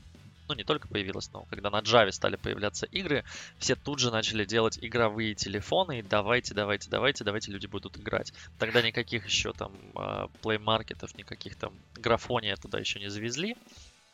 ну 0.48 0.56
не 0.56 0.64
только 0.64 0.88
появилась, 0.88 1.32
но 1.34 1.46
когда 1.50 1.70
на 1.70 1.80
Java 1.80 2.12
стали 2.12 2.36
появляться 2.36 2.86
игры, 2.88 3.24
все 3.58 3.76
тут 3.76 4.00
же 4.00 4.12
начали 4.12 4.46
делать 4.46 4.78
игровые 4.82 5.36
телефоны, 5.36 6.00
и 6.00 6.02
давайте, 6.02 6.54
давайте, 6.54 6.90
давайте, 6.90 7.24
давайте 7.24 7.52
люди 7.52 7.68
будут 7.68 7.98
играть. 7.98 8.34
Тогда 8.60 8.82
никаких 8.82 9.26
еще 9.26 9.54
там 9.54 9.72
а, 9.96 10.28
Marketов, 10.44 11.18
никаких 11.18 11.56
там 11.56 11.74
графония 11.96 12.56
туда 12.56 12.80
еще 12.80 13.00
не 13.00 13.10
завезли. 13.10 13.56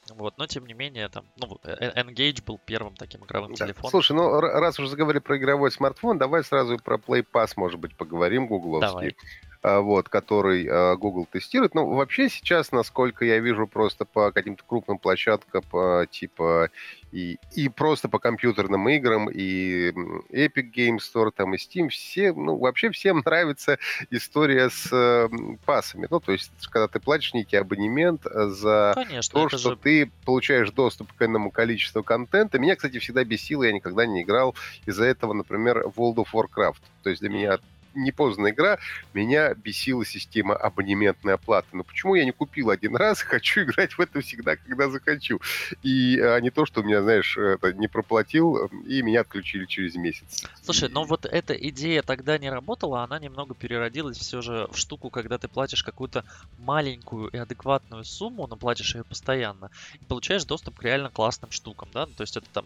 Вот, 0.10 0.38
но 0.38 0.48
тем 0.48 0.66
не 0.66 0.74
менее, 0.74 1.08
там, 1.10 1.24
ну, 1.38 1.60
э, 1.64 2.02
Engage 2.02 2.44
был 2.44 2.60
первым 2.66 2.96
таким 2.96 3.24
игровым 3.24 3.54
да. 3.54 3.66
телефоном. 3.66 3.92
Слушай, 3.92 4.14
ну 4.14 4.42
раз 4.42 4.80
уже 4.80 4.90
заговорили 4.90 5.20
про 5.20 5.38
игровой 5.38 5.72
смартфон, 5.72 6.18
давай 6.18 6.44
сразу 6.44 6.78
про 6.80 6.98
Play 6.98 7.24
Pass, 7.32 7.54
может 7.56 7.80
быть, 7.80 7.96
поговорим, 7.96 8.48
гугловский. 8.48 8.90
Давай. 8.90 9.16
А, 9.64 9.82
вот, 9.82 10.10
который 10.10 10.68
а, 10.68 10.96
Google 10.96 11.28
тестирует. 11.32 11.76
Ну, 11.76 11.86
вообще 11.94 12.30
сейчас, 12.30 12.72
насколько 12.72 13.26
я 13.26 13.38
вижу, 13.38 13.68
просто 13.68 14.06
по 14.06 14.32
каким-то 14.32 14.64
крупным 14.66 14.98
площадкам, 14.98 15.62
по, 15.70 16.08
типа 16.10 16.72
и, 17.12 17.38
и 17.56 17.70
просто 17.70 18.10
по 18.10 18.18
компьютерным 18.18 18.90
играм, 18.90 19.30
и 19.30 19.92
Epic 20.32 20.72
Game 20.76 20.98
Store, 20.98 21.30
там, 21.30 21.54
и 21.54 21.58
Steam, 21.58 21.90
все, 21.90 22.34
ну, 22.34 22.58
вообще 22.58 22.90
всем 22.90 23.22
нравится 23.26 23.78
история 24.10 24.72
с 24.72 24.90
э, 24.92 25.30
пасами. 25.64 26.08
Ну, 26.10 26.20
то 26.20 26.32
есть, 26.32 26.52
когда 26.72 26.88
ты 26.88 27.00
платишь 27.00 27.36
некий 27.36 27.58
абонемент 27.58 28.24
за 28.24 28.94
Конечно, 28.96 29.42
то, 29.42 29.50
что 29.50 29.72
же... 29.72 29.76
ты 29.76 30.12
получаешь 30.26 30.72
доступ 30.72 31.14
к 31.14 31.22
энному 31.22 31.52
количеству 31.52 32.02
контента. 32.02 32.58
Меня, 32.58 32.76
кстати, 32.76 32.98
всегда 32.98 33.24
бесило, 33.24 33.62
я 33.62 33.74
никогда 33.74 34.08
не 34.08 34.24
играл 34.24 34.56
из-за 34.88 35.06
этого, 35.06 35.34
например, 35.34 35.86
World 35.96 36.16
of 36.16 36.28
Warcraft. 36.34 36.82
То 37.04 37.12
есть 37.12 37.22
для 37.22 37.30
меня 37.30 37.60
непознанная 37.94 38.52
игра, 38.52 38.80
меня 39.14 39.54
бесила 39.54 40.06
система 40.06 40.56
абонементной 40.56 41.34
оплаты. 41.34 41.68
Но 41.74 41.84
почему 41.84 42.16
я 42.16 42.26
не 42.26 42.32
купил 42.32 42.70
один 42.70 42.96
раз, 42.96 43.22
хочу 43.22 43.64
играть 43.64 43.94
в 43.94 44.00
это 44.00 44.22
всегда, 44.22 44.56
когда 44.56 44.90
захочу. 44.90 45.40
И 45.84 46.20
а 46.20 46.40
не 46.40 46.50
то, 46.50 46.66
что 46.66 46.82
меня, 46.82 47.02
знаешь, 47.02 47.38
это 47.38 47.74
не 47.74 47.88
проплатил, 47.88 48.68
и 48.86 49.02
меня 49.02 49.22
отключили 49.22 49.66
через 49.66 49.96
месяц. 49.96 50.46
Слушай, 50.62 50.90
но 50.90 51.04
вот 51.04 51.26
эта 51.26 51.54
идея 51.54 52.02
тогда 52.02 52.38
не 52.38 52.50
работала, 52.50 53.04
она 53.04 53.20
немного 53.20 53.54
переродилась 53.54 54.18
все 54.18 54.42
же 54.42 54.68
в 54.72 54.78
штуку, 54.78 55.10
когда 55.10 55.38
ты 55.38 55.48
платишь 55.48 55.84
какую-то 55.84 56.26
маленькую 56.60 57.30
и 57.30 57.38
адекватную 57.38 58.04
сумму, 58.04 58.48
но 58.48 58.56
платишь 58.56 58.96
ее 58.96 59.04
постоянно, 59.04 59.70
и 60.00 60.06
получаешь 60.06 60.46
доступ 60.46 60.80
к 60.80 60.84
реально 60.84 61.10
классным 61.10 61.52
штукам, 61.52 61.90
да, 61.94 62.06
то 62.06 62.22
есть 62.22 62.38
это 62.38 62.48
там 62.52 62.66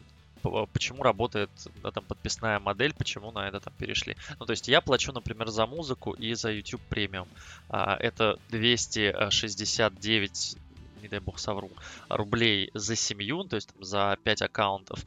почему 0.74 1.04
работает 1.04 1.50
да, 1.82 1.92
там 1.92 2.04
подписная 2.06 2.60
модель, 2.60 2.94
почему 2.94 3.32
на 3.32 3.48
это 3.48 3.60
там 3.60 3.74
перешли. 3.78 4.16
Ну, 4.40 4.46
то 4.46 4.52
есть 4.52 4.68
я 4.68 4.82
плачу, 4.82 5.12
например, 5.12 5.50
за 5.50 5.66
музыку 5.66 6.14
и 6.14 6.34
за 6.34 6.52
YouTube 6.52 6.82
премиум. 6.90 7.28
А, 7.70 7.98
это 8.00 8.40
269 8.50 10.58
не 11.02 11.10
дай 11.10 11.20
бог 11.20 11.40
совру, 11.40 11.70
рублей 12.10 12.72
за 12.74 12.96
семью, 12.96 13.44
то 13.44 13.56
есть 13.56 13.72
там, 13.72 13.84
за 13.84 14.18
5 14.24 14.42
аккаунтов. 14.42 15.00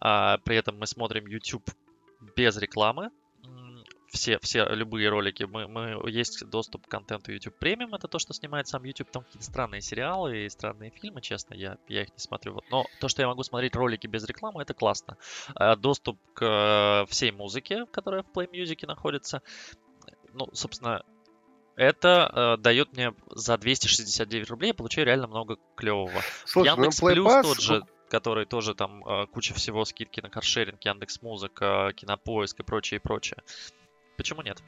А, 0.00 0.38
при 0.38 0.56
этом 0.56 0.78
мы 0.78 0.86
смотрим 0.86 1.26
YouTube 1.26 1.68
без 2.36 2.56
рекламы, 2.56 3.10
все, 4.16 4.38
все 4.40 4.64
любые 4.64 5.08
ролики. 5.08 5.44
Мы, 5.44 5.68
мы, 5.68 6.10
есть 6.10 6.44
доступ 6.48 6.86
к 6.86 6.90
контенту 6.90 7.32
YouTube 7.32 7.54
Premium. 7.60 7.94
Это 7.94 8.08
то, 8.08 8.18
что 8.18 8.32
снимает 8.34 8.66
сам 8.66 8.84
YouTube. 8.84 9.10
Там 9.10 9.22
какие-то 9.22 9.46
странные 9.46 9.80
сериалы 9.80 10.44
и 10.44 10.48
странные 10.48 10.90
фильмы, 10.90 11.20
честно. 11.20 11.54
Я, 11.54 11.78
я 11.88 12.02
их 12.02 12.08
не 12.08 12.18
смотрю. 12.18 12.54
Вот. 12.54 12.64
Но 12.70 12.86
то, 13.00 13.08
что 13.08 13.22
я 13.22 13.28
могу 13.28 13.42
смотреть 13.42 13.76
ролики 13.76 14.06
без 14.06 14.24
рекламы, 14.24 14.62
это 14.62 14.74
классно. 14.74 15.16
А, 15.54 15.76
доступ 15.76 16.18
к 16.34 16.42
э, 16.44 17.10
всей 17.10 17.30
музыке, 17.30 17.86
которая 17.86 18.22
в 18.22 18.36
Play 18.36 18.50
Music 18.50 18.86
находится. 18.86 19.42
Ну, 20.32 20.48
собственно, 20.52 21.02
это 21.76 22.56
э, 22.58 22.62
дает 22.62 22.92
мне 22.94 23.14
за 23.30 23.58
269 23.58 24.50
рублей, 24.50 24.68
я 24.68 24.74
получаю 24.74 25.06
реально 25.06 25.26
много 25.26 25.58
клевого. 25.74 26.22
Слушай, 26.46 26.74
ну, 26.74 26.82
Яндекс 26.82 27.02
ну, 27.02 27.08
Плюс 27.08 27.32
Pass... 27.32 27.42
тот 27.42 27.60
же, 27.60 27.82
который 28.08 28.46
тоже 28.46 28.74
там 28.74 29.06
э, 29.06 29.26
куча 29.26 29.54
всего 29.54 29.84
скидки 29.84 30.20
на 30.20 30.30
каршеринг, 30.30 30.82
Яндекс 30.82 31.20
Музыка, 31.22 31.92
Кинопоиск 31.94 32.60
и 32.60 32.62
прочее, 32.62 32.98
и 32.98 33.02
прочее. 33.02 33.42
Почему 34.16 34.42
нет? 34.42 34.62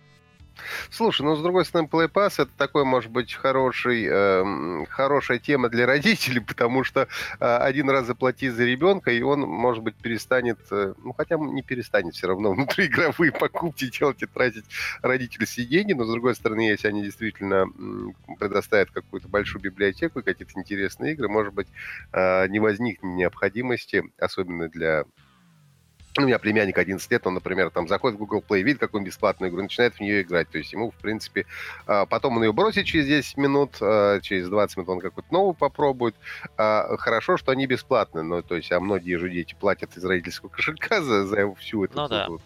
Слушай, 0.90 1.22
ну 1.22 1.36
с 1.36 1.42
другой 1.42 1.64
стороны, 1.64 1.88
Play 1.90 2.10
Pass 2.10 2.34
это 2.38 2.50
такой, 2.56 2.84
может 2.84 3.10
быть, 3.10 3.32
хороший, 3.32 4.06
э, 4.08 4.86
хорошая 4.88 5.38
тема 5.38 5.68
для 5.68 5.86
родителей, 5.86 6.40
потому 6.40 6.84
что 6.84 7.08
э, 7.40 7.56
один 7.56 7.88
раз 7.90 8.06
заплати 8.06 8.48
за 8.48 8.64
ребенка, 8.64 9.10
и 9.10 9.22
он, 9.22 9.40
может 9.40 9.82
быть, 9.82 9.94
перестанет, 9.96 10.58
э, 10.70 10.94
ну 10.98 11.12
хотя 11.12 11.36
не 11.36 11.62
перестанет 11.62 12.14
все 12.14 12.28
равно 12.28 12.52
внутриигровые 12.54 13.32
покупки 13.32 13.90
делать 13.90 14.22
и 14.22 14.26
тратить 14.26 14.64
родительские 15.02 15.66
деньги, 15.66 15.92
но 15.92 16.04
с 16.04 16.10
другой 16.10 16.34
стороны, 16.34 16.60
если 16.62 16.88
они 16.88 17.02
действительно 17.02 17.66
э, 17.66 18.34
предоставят 18.38 18.90
какую-то 18.90 19.28
большую 19.28 19.62
библиотеку 19.62 20.20
и 20.20 20.22
какие-то 20.22 20.58
интересные 20.58 21.12
игры, 21.12 21.28
может 21.28 21.54
быть, 21.54 21.68
э, 22.12 22.48
не 22.48 22.58
возникнет 22.58 23.02
необходимости, 23.02 24.02
особенно 24.18 24.68
для 24.68 25.04
у 26.24 26.26
меня 26.26 26.38
племянник 26.38 26.78
11 26.78 27.10
лет, 27.10 27.26
он, 27.26 27.34
например, 27.34 27.70
там 27.70 27.88
заходит 27.88 28.16
в 28.16 28.18
Google 28.20 28.42
Play, 28.46 28.62
видит 28.62 28.80
какую-нибудь 28.80 29.12
бесплатную 29.12 29.50
игру, 29.50 29.62
начинает 29.62 29.94
в 29.94 30.00
нее 30.00 30.22
играть. 30.22 30.48
То 30.50 30.58
есть 30.58 30.72
ему, 30.72 30.90
в 30.90 30.94
принципе, 30.94 31.46
а, 31.86 32.06
потом 32.06 32.36
он 32.36 32.44
ее 32.44 32.52
бросит 32.52 32.86
через 32.86 33.06
10 33.06 33.36
минут, 33.36 33.76
а, 33.80 34.20
через 34.20 34.48
20 34.48 34.76
минут 34.76 34.88
он 34.88 35.00
какую-то 35.00 35.32
новую 35.32 35.54
попробует. 35.54 36.14
А, 36.56 36.96
хорошо, 36.98 37.36
что 37.36 37.52
они 37.52 37.66
бесплатные, 37.66 38.22
но 38.22 38.42
то 38.42 38.56
есть, 38.56 38.70
а 38.72 38.80
многие 38.80 39.16
же 39.16 39.30
дети 39.30 39.54
платят 39.58 39.96
из 39.96 40.04
родительского 40.04 40.48
кошелька 40.50 41.02
за, 41.02 41.26
за 41.26 41.54
всю 41.54 41.84
эту 41.84 41.96
ну, 41.96 42.08
да. 42.08 42.28
вот, 42.28 42.42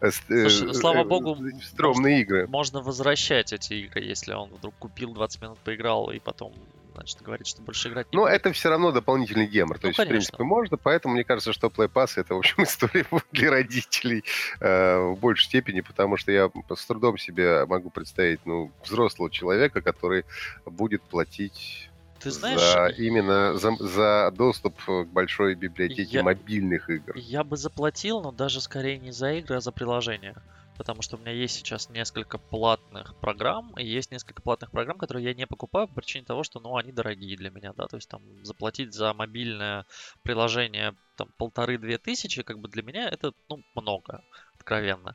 э, 0.00 0.10
Слушай, 0.10 0.66
ну, 0.66 0.74
слава 0.74 0.98
э, 0.98 1.04
богу, 1.04 1.36
стромные 1.62 2.22
игры. 2.22 2.46
Можно 2.46 2.80
возвращать 2.80 3.52
эти 3.52 3.74
игры, 3.74 4.02
если 4.02 4.32
он 4.32 4.50
вдруг 4.50 4.74
купил 4.78 5.12
20 5.12 5.42
минут, 5.42 5.58
поиграл 5.58 6.10
и 6.10 6.18
потом 6.18 6.52
значит, 6.94 7.22
говорит, 7.22 7.46
что 7.46 7.62
больше 7.62 7.88
играть 7.88 8.12
не 8.12 8.16
Но 8.16 8.24
будет. 8.24 8.34
это 8.34 8.52
все 8.52 8.70
равно 8.70 8.92
дополнительный 8.92 9.46
гемор. 9.46 9.78
То 9.78 9.84
ну, 9.84 9.88
есть, 9.88 9.96
конечно. 9.96 10.04
в 10.04 10.08
принципе, 10.08 10.44
можно, 10.44 10.76
поэтому 10.76 11.14
мне 11.14 11.24
кажется, 11.24 11.52
что 11.52 11.68
Play 11.68 11.90
Pass 11.90 12.12
это, 12.16 12.34
в 12.34 12.38
общем, 12.38 12.62
история 12.64 13.06
для 13.32 13.50
родителей 13.50 14.24
э, 14.60 14.98
в 14.98 15.18
большей 15.18 15.46
степени, 15.46 15.80
потому 15.80 16.16
что 16.16 16.32
я 16.32 16.50
с 16.74 16.86
трудом 16.86 17.18
себе 17.18 17.64
могу 17.66 17.90
представить, 17.90 18.40
ну, 18.44 18.72
взрослого 18.84 19.30
человека, 19.30 19.80
который 19.80 20.24
будет 20.66 21.02
платить 21.02 21.90
ты 22.20 22.30
знаешь, 22.30 22.58
за, 22.58 22.86
именно 22.86 23.54
за, 23.58 23.76
за 23.78 24.32
доступ 24.34 24.82
к 24.82 25.06
большой 25.12 25.54
библиотеке 25.54 26.16
я, 26.16 26.22
мобильных 26.22 26.88
игр. 26.88 27.12
Я 27.16 27.44
бы 27.44 27.58
заплатил, 27.58 28.22
но 28.22 28.32
даже 28.32 28.62
скорее 28.62 28.98
не 28.98 29.12
за 29.12 29.34
игры, 29.34 29.56
а 29.56 29.60
за 29.60 29.72
приложение 29.72 30.34
потому 30.76 31.02
что 31.02 31.16
у 31.16 31.20
меня 31.20 31.32
есть 31.32 31.56
сейчас 31.56 31.88
несколько 31.88 32.38
платных 32.38 33.16
программ, 33.20 33.72
и 33.78 33.84
есть 33.84 34.10
несколько 34.10 34.42
платных 34.42 34.70
программ, 34.70 34.98
которые 34.98 35.24
я 35.24 35.34
не 35.34 35.46
покупаю 35.46 35.88
по 35.88 35.94
причине 35.94 36.24
того, 36.24 36.42
что, 36.42 36.60
ну, 36.60 36.76
они 36.76 36.92
дорогие 36.92 37.36
для 37.36 37.50
меня, 37.50 37.72
да, 37.72 37.86
то 37.86 37.96
есть 37.96 38.08
там 38.08 38.22
заплатить 38.44 38.94
за 38.94 39.12
мобильное 39.14 39.86
приложение 40.22 40.94
там 41.16 41.28
полторы-две 41.38 41.98
тысячи, 41.98 42.42
как 42.42 42.58
бы 42.58 42.68
для 42.68 42.82
меня 42.82 43.08
это, 43.08 43.32
ну, 43.48 43.62
много, 43.74 44.22
откровенно. 44.54 45.14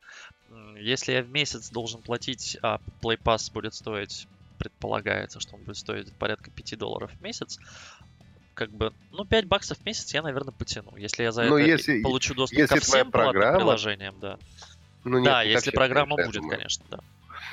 Если 0.78 1.12
я 1.12 1.22
в 1.22 1.30
месяц 1.30 1.70
должен 1.70 2.02
платить, 2.02 2.58
а 2.62 2.80
Play 3.02 3.22
Pass 3.22 3.52
будет 3.52 3.74
стоить, 3.74 4.28
предполагается, 4.58 5.40
что 5.40 5.56
он 5.56 5.64
будет 5.64 5.78
стоить 5.78 6.14
порядка 6.18 6.52
5 6.52 6.78
долларов 6.78 7.12
в 7.12 7.22
месяц, 7.22 7.60
как 8.54 8.72
бы, 8.72 8.94
ну, 9.12 9.26
5 9.26 9.46
баксов 9.46 9.78
в 9.78 9.86
месяц 9.86 10.14
я, 10.14 10.22
наверное, 10.22 10.52
потяну. 10.52 10.96
Если 10.98 11.24
я 11.24 11.32
за 11.32 11.44
ну, 11.44 11.58
это 11.58 11.68
если, 11.68 12.02
получу 12.02 12.36
доступ 12.36 12.60
если 12.60 12.76
ко 12.76 12.82
всем 12.82 13.10
программа... 13.10 13.58
приложениям, 13.58 14.20
да. 14.20 14.38
Ну, 15.04 15.18
нет, 15.20 15.26
да, 15.26 15.42
если 15.44 15.72
программа 15.72 16.16
будет, 16.16 16.42
конечно, 16.42 16.86
да. 16.90 17.00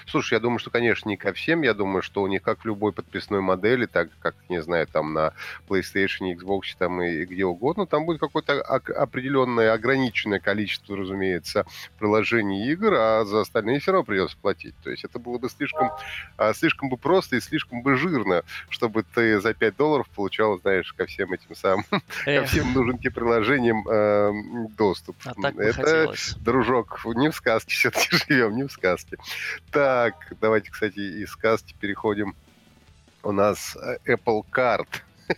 Слушай, 0.08 0.34
я 0.34 0.40
думаю, 0.40 0.60
что, 0.60 0.70
конечно, 0.70 1.08
не 1.08 1.16
ко 1.16 1.32
всем. 1.32 1.62
Я 1.62 1.74
думаю, 1.74 2.02
что 2.02 2.22
у 2.22 2.26
них, 2.28 2.42
как 2.42 2.60
в 2.60 2.64
любой 2.64 2.92
подписной 2.92 3.40
модели, 3.40 3.86
так 3.86 4.08
как, 4.20 4.36
не 4.48 4.62
знаю, 4.62 4.86
там 4.86 5.12
на 5.12 5.32
PlayStation, 5.68 6.32
Xbox 6.32 6.62
там 6.78 7.02
и 7.02 7.24
где 7.24 7.44
угодно, 7.44 7.86
там 7.86 8.06
будет 8.06 8.20
какое-то 8.20 8.60
определенное 8.62 9.72
ограниченное 9.72 10.38
количество, 10.38 10.96
разумеется, 10.96 11.66
приложений 11.98 12.70
игр, 12.70 12.94
а 12.94 13.24
за 13.24 13.40
остальные 13.40 13.80
все 13.80 13.92
равно 13.92 14.04
придется 14.04 14.36
платить. 14.40 14.74
То 14.84 14.90
есть 14.90 15.04
это 15.04 15.18
было 15.18 15.38
бы 15.38 15.48
слишком, 15.50 15.90
а, 16.36 16.54
слишком 16.54 16.88
бы 16.88 16.96
просто 16.96 17.36
и 17.36 17.40
слишком 17.40 17.82
бы 17.82 17.96
жирно, 17.96 18.44
чтобы 18.68 19.02
ты 19.02 19.40
за 19.40 19.54
5 19.54 19.76
долларов 19.76 20.08
получал, 20.10 20.58
знаешь, 20.60 20.92
ко 20.92 21.06
всем 21.06 21.32
этим 21.32 21.56
самым, 21.56 21.84
ко 22.24 22.44
всем 22.44 22.72
нужным 22.72 22.98
тебе 22.98 23.10
приложениям 23.10 23.86
э, 23.88 24.68
доступ. 24.76 25.16
А 25.24 25.50
это, 25.58 26.12
дружок, 26.40 27.00
не 27.16 27.28
в 27.30 27.34
сказке 27.34 27.74
все-таки 27.74 28.16
живем, 28.16 28.54
не 28.54 28.62
в 28.62 28.70
сказке. 28.70 29.16
Так, 29.72 29.95
так, 29.96 30.14
давайте, 30.42 30.70
кстати, 30.70 30.98
из 30.98 31.30
сказки 31.30 31.74
переходим. 31.80 32.36
У 33.22 33.32
нас 33.32 33.76
э, 33.76 33.96
Apple 34.14 34.42
Card. 34.52 34.88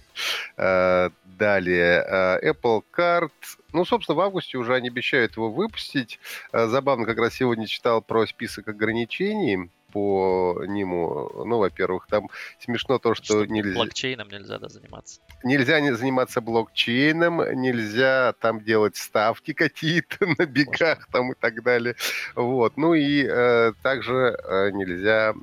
Э, 0.57 1.11
далее, 1.25 2.05
э, 2.05 2.51
Apple 2.51 2.83
Card. 2.93 3.31
Ну, 3.73 3.85
собственно, 3.85 4.17
в 4.17 4.21
августе 4.21 4.59
уже 4.59 4.75
они 4.75 4.89
обещают 4.89 5.37
его 5.37 5.49
выпустить. 5.49 6.19
Забавно, 6.53 7.07
как 7.07 7.19
раз 7.19 7.35
сегодня 7.35 7.69
читал 7.69 8.03
про 8.03 8.27
список 8.27 8.67
ограничений 8.67 9.71
по 9.93 10.63
нему. 10.67 11.31
Ну, 11.45 11.59
во-первых, 11.59 12.07
там 12.09 12.29
смешно 12.61 12.99
то, 12.99 13.15
что, 13.15 13.25
что 13.25 13.47
нельзя... 13.47 13.75
Блокчейном 13.75 14.29
нельзя 14.29 14.59
да, 14.59 14.69
заниматься. 14.69 15.21
Нельзя 15.43 15.81
не 15.81 15.95
заниматься 15.95 16.41
блокчейном, 16.41 17.61
нельзя 17.61 18.35
там 18.41 18.63
делать 18.63 18.97
ставки 18.97 19.53
какие-то 19.53 20.27
на 20.39 20.47
бегах 20.47 21.07
там 21.11 21.33
и 21.33 21.35
так 21.35 21.63
далее. 21.63 21.97
Вот. 22.35 22.77
Ну 22.77 22.95
и 22.95 23.25
э, 23.25 23.73
также 23.83 24.37
э, 24.43 24.71
нельзя 24.73 25.35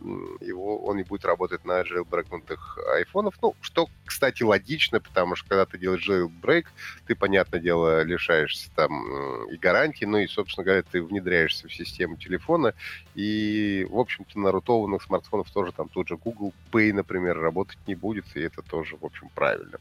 его, 0.41 0.77
он 0.85 0.97
не 0.97 1.03
будет 1.03 1.25
работать 1.25 1.65
на 1.65 1.81
jailbreakнутых 1.81 2.77
айфонов. 2.95 3.35
Ну, 3.41 3.55
что, 3.61 3.87
кстати, 4.05 4.43
логично, 4.43 4.99
потому 4.99 5.35
что 5.35 5.49
когда 5.49 5.65
ты 5.65 5.77
делаешь 5.77 6.07
jailbreak, 6.07 6.65
ты, 7.07 7.15
понятное 7.15 7.59
дело, 7.59 8.03
лишаешься 8.03 8.69
там 8.75 9.47
и 9.49 9.57
гарантии, 9.57 10.05
ну 10.05 10.17
и, 10.19 10.27
собственно 10.27 10.65
говоря, 10.65 10.83
ты 10.83 11.01
внедряешься 11.01 11.67
в 11.67 11.73
систему 11.73 12.17
телефона, 12.17 12.73
и, 13.15 13.87
в 13.89 13.97
общем-то, 13.97 14.34
на 14.35 14.51
рутованных 14.51 15.03
смартфонах 15.03 15.49
тоже 15.51 15.71
там 15.71 15.89
тот 15.89 16.07
же 16.07 16.17
Google 16.17 16.53
Pay, 16.71 16.93
например, 16.93 17.39
работать 17.39 17.77
не 17.87 17.95
будет, 17.95 18.25
и 18.35 18.41
это 18.41 18.61
тоже, 18.61 18.97
в 18.97 19.05
общем, 19.05 19.29
правильно. 19.33 19.79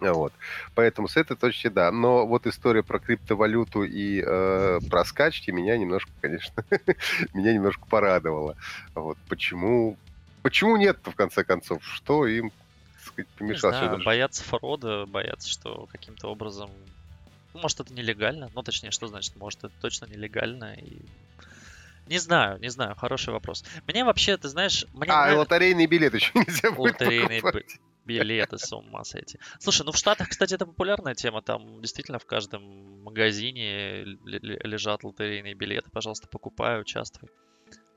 Вот. 0.00 0.32
Поэтому 0.74 1.08
с 1.08 1.16
этой 1.16 1.36
точки 1.36 1.68
да. 1.68 1.90
Но 1.90 2.26
вот 2.26 2.46
история 2.46 2.82
про 2.82 2.98
криптовалюту 2.98 3.84
и 3.84 4.22
э, 4.24 4.80
про 4.90 5.04
скачки 5.04 5.50
меня 5.50 5.76
немножко, 5.78 6.10
конечно, 6.20 6.64
меня 7.34 7.54
немножко 7.54 7.86
порадовала. 7.86 8.56
Вот 8.94 9.16
почему, 9.28 9.96
почему 10.42 10.76
нет 10.76 10.98
в 11.02 11.14
конце 11.14 11.44
концов? 11.44 11.82
Что 11.82 12.26
им, 12.26 12.52
сказать, 13.02 13.28
помешало? 13.38 13.72
Не 13.72 13.78
знаю, 13.78 14.04
боятся 14.04 14.44
фрода, 14.44 15.06
боятся, 15.06 15.48
что 15.48 15.88
каким-то 15.90 16.28
образом, 16.28 16.70
ну, 17.54 17.60
может 17.60 17.80
это 17.80 17.94
нелегально, 17.94 18.50
ну 18.54 18.62
точнее, 18.62 18.90
что 18.90 19.06
значит, 19.06 19.34
может 19.36 19.64
это 19.64 19.72
точно 19.80 20.06
нелегально 20.06 20.74
и 20.74 21.00
не 22.06 22.18
знаю, 22.18 22.58
не 22.60 22.68
знаю, 22.68 22.94
хороший 22.94 23.32
вопрос. 23.32 23.64
Мне 23.86 24.04
вообще, 24.04 24.36
ты 24.36 24.48
знаешь... 24.48 24.86
Мне 24.92 25.10
а, 25.10 25.26
нравится... 25.26 25.38
лотерейный 25.38 25.86
билет 25.86 26.14
еще 26.14 26.30
нельзя 26.38 26.70
будет 26.70 27.00
Лотерейный 27.00 27.40
покупать. 27.40 27.78
билеты, 28.04 28.58
с 28.58 28.72
ума 28.72 29.04
сойти. 29.04 29.38
Слушай, 29.58 29.84
ну 29.84 29.92
в 29.92 29.96
Штатах, 29.96 30.28
кстати, 30.28 30.54
это 30.54 30.66
популярная 30.66 31.14
тема. 31.14 31.42
Там 31.42 31.80
действительно 31.80 32.18
в 32.18 32.26
каждом 32.26 33.02
магазине 33.02 34.04
лежат 34.24 35.04
лотерейные 35.04 35.54
билеты. 35.54 35.90
Пожалуйста, 35.90 36.28
покупай, 36.28 36.80
участвуй. 36.80 37.30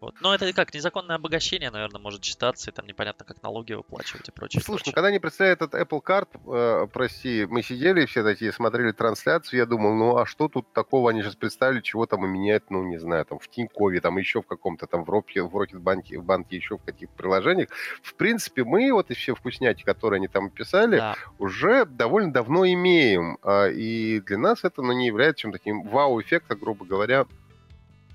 Вот. 0.02 0.16
Но 0.22 0.34
это 0.34 0.52
как 0.54 0.74
незаконное 0.74 1.18
обогащение, 1.18 1.72
наверное, 1.72 2.00
может 2.00 2.24
считаться, 2.24 2.72
и 2.72 2.74
там 2.74 2.86
непонятно, 2.86 3.26
как 3.26 3.42
налоги 3.44 3.74
выплачивать 3.74 4.30
и 4.30 4.32
прочее. 4.32 4.62
Слушай, 4.62 4.84
прочее. 4.84 4.92
ну 4.92 4.96
когда 4.96 5.08
они 5.10 5.20
представляют 5.20 5.62
этот 5.62 5.82
Apple 5.82 6.02
Card, 6.02 6.84
э, 6.84 6.88
прости, 6.88 7.46
мы 7.50 7.62
сидели 7.62 8.06
все 8.06 8.24
такие, 8.24 8.52
смотрели 8.54 8.92
трансляцию, 8.92 9.60
я 9.60 9.66
думал, 9.66 9.94
ну 9.96 10.18
а 10.18 10.26
что 10.26 10.48
тут 10.48 10.72
такого 10.74 11.10
они 11.10 11.22
сейчас 11.22 11.36
представили, 11.36 11.82
чего 11.82 12.06
там 12.06 12.26
и 12.26 12.30
меняют, 12.30 12.70
ну 12.70 12.84
не 12.84 12.98
знаю, 12.98 13.26
там 13.26 13.40
в 13.40 13.48
Тинькове, 13.50 14.00
там 14.00 14.18
еще 14.18 14.42
в 14.42 14.48
каком-то 14.48 14.88
там 14.88 15.04
в 15.04 15.10
Рокет, 15.10 15.52
в 15.52 15.58
Рокетбанке, 15.58 16.18
в 16.18 16.24
банке, 16.24 16.56
еще 16.56 16.78
в 16.78 16.84
каких-то 16.84 17.16
приложениях. 17.16 17.70
В 18.02 18.14
принципе, 18.16 18.64
мы 18.64 18.92
вот 18.94 19.12
и 19.12 19.14
все 19.14 19.36
вкусняки, 19.36 19.84
которые 19.84 20.18
они 20.18 20.28
там 20.28 20.50
писали, 20.50 20.98
да. 20.98 21.16
уже 21.38 21.86
довольно 21.86 22.32
давно 22.32 22.66
имеем. 22.66 23.38
А, 23.42 23.68
и 23.68 24.22
для 24.22 24.38
нас 24.38 24.64
это 24.64 24.82
ну, 24.82 24.94
не 24.94 25.08
является 25.08 25.42
чем-то 25.42 25.58
таким 25.58 25.84
вау-эффектом, 25.84 26.60
грубо 26.60 26.86
говоря, 26.86 27.26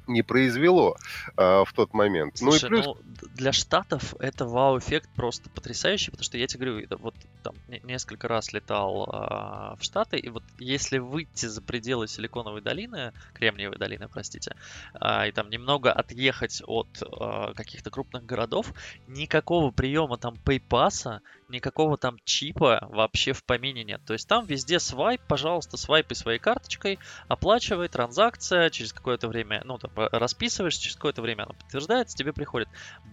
не 0.06 0.22
произвело 0.22 0.96
э, 1.36 1.64
в 1.64 1.72
тот 1.74 1.94
момент. 1.94 2.38
Слушай, 2.38 2.70
ну, 2.70 2.78
и 2.78 2.82
плюс... 2.82 2.86
ну 2.86 3.28
для 3.34 3.52
штатов 3.52 4.14
это 4.18 4.46
вау-эффект 4.46 5.08
просто 5.14 5.48
потрясающий, 5.50 6.10
потому 6.10 6.24
что 6.24 6.38
я 6.38 6.46
тебе 6.46 6.66
говорю, 6.66 6.86
вот 7.00 7.14
там 7.44 7.54
несколько 7.84 8.26
раз 8.26 8.52
летал 8.52 9.04
э, 9.04 9.76
в 9.76 9.82
Штаты, 9.82 10.16
и 10.16 10.28
вот 10.30 10.42
если 10.58 10.98
выйти 10.98 11.46
за 11.46 11.62
пределы 11.62 12.08
Силиконовой 12.08 12.62
долины, 12.62 13.12
Кремниевой 13.34 13.78
долины, 13.78 14.08
простите, 14.08 14.56
э, 15.00 15.28
и 15.28 15.32
там 15.32 15.50
немного 15.50 15.92
отъехать 15.92 16.62
от 16.66 16.88
э, 17.02 17.52
каких-то 17.54 17.90
крупных 17.90 18.24
городов, 18.24 18.72
никакого 19.06 19.70
приема 19.70 20.16
там 20.16 20.34
PayPass, 20.44 21.20
никакого 21.48 21.98
там 21.98 22.18
чипа 22.24 22.88
вообще 22.90 23.32
в 23.32 23.44
помине 23.44 23.84
нет. 23.84 24.00
То 24.06 24.14
есть 24.14 24.26
там 24.26 24.46
везде 24.46 24.80
свайп, 24.80 25.20
пожалуйста, 25.28 25.76
свайпай 25.76 26.16
своей 26.16 26.38
карточкой, 26.38 26.98
оплачивай, 27.28 27.88
транзакция, 27.88 28.70
через 28.70 28.92
какое-то 28.92 29.28
время, 29.28 29.62
ну, 29.64 29.78
там, 29.78 29.90
расписываешь, 29.94 30.76
через 30.76 30.96
какое-то 30.96 31.22
время 31.22 31.44
она 31.44 31.52
подтверждается, 31.52 32.16
тебе 32.16 32.32
приходит 32.32 32.68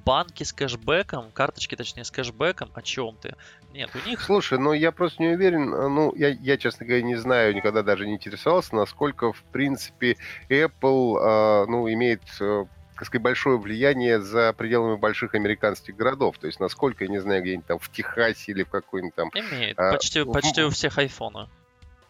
банки 0.06 0.44
с 0.44 0.54
кэшбэком, 0.54 1.32
карточки, 1.32 1.76
точнее, 1.76 2.06
с 2.06 2.12
кэшбэком, 2.12 2.72
о 2.74 2.82
чем 2.82 3.18
ты? 3.18 3.36
Нет, 3.74 3.90
у 3.96 4.08
них... 4.08 4.21
Слушай, 4.26 4.60
ну 4.60 4.74
я 4.74 4.92
просто 4.92 5.22
не 5.22 5.30
уверен, 5.30 5.70
ну, 5.70 6.14
я, 6.16 6.30
я 6.30 6.58
честно 6.58 6.86
говоря, 6.86 7.04
не 7.04 7.16
знаю, 7.16 7.56
никогда 7.56 7.84
даже 7.84 8.08
не 8.08 8.14
интересовался, 8.14 8.76
насколько, 8.76 9.34
в 9.34 9.44
принципе, 9.52 10.18
Apple, 10.50 11.18
э, 11.20 11.66
ну, 11.68 11.92
имеет 11.92 12.22
э, 12.40 12.66
так 13.02 13.08
сказать, 13.08 13.24
большое 13.24 13.58
влияние 13.58 14.22
за 14.22 14.54
пределами 14.54 14.96
больших 14.96 15.34
американских 15.34 15.96
городов. 15.96 16.38
То 16.38 16.46
есть, 16.46 16.60
насколько, 16.60 17.04
я 17.04 17.10
не 17.10 17.18
знаю, 17.18 17.42
где-нибудь 17.42 17.66
там 17.66 17.80
в 17.80 17.92
Техасе 17.92 18.52
или 18.52 18.62
в 18.62 18.70
какой-нибудь 18.70 19.16
там... 19.16 19.30
Имеет. 19.34 19.80
А, 19.80 19.94
почти, 19.94 20.22
в... 20.22 20.32
почти 20.32 20.62
у 20.62 20.70
всех 20.70 21.00
айфона. 21.00 21.50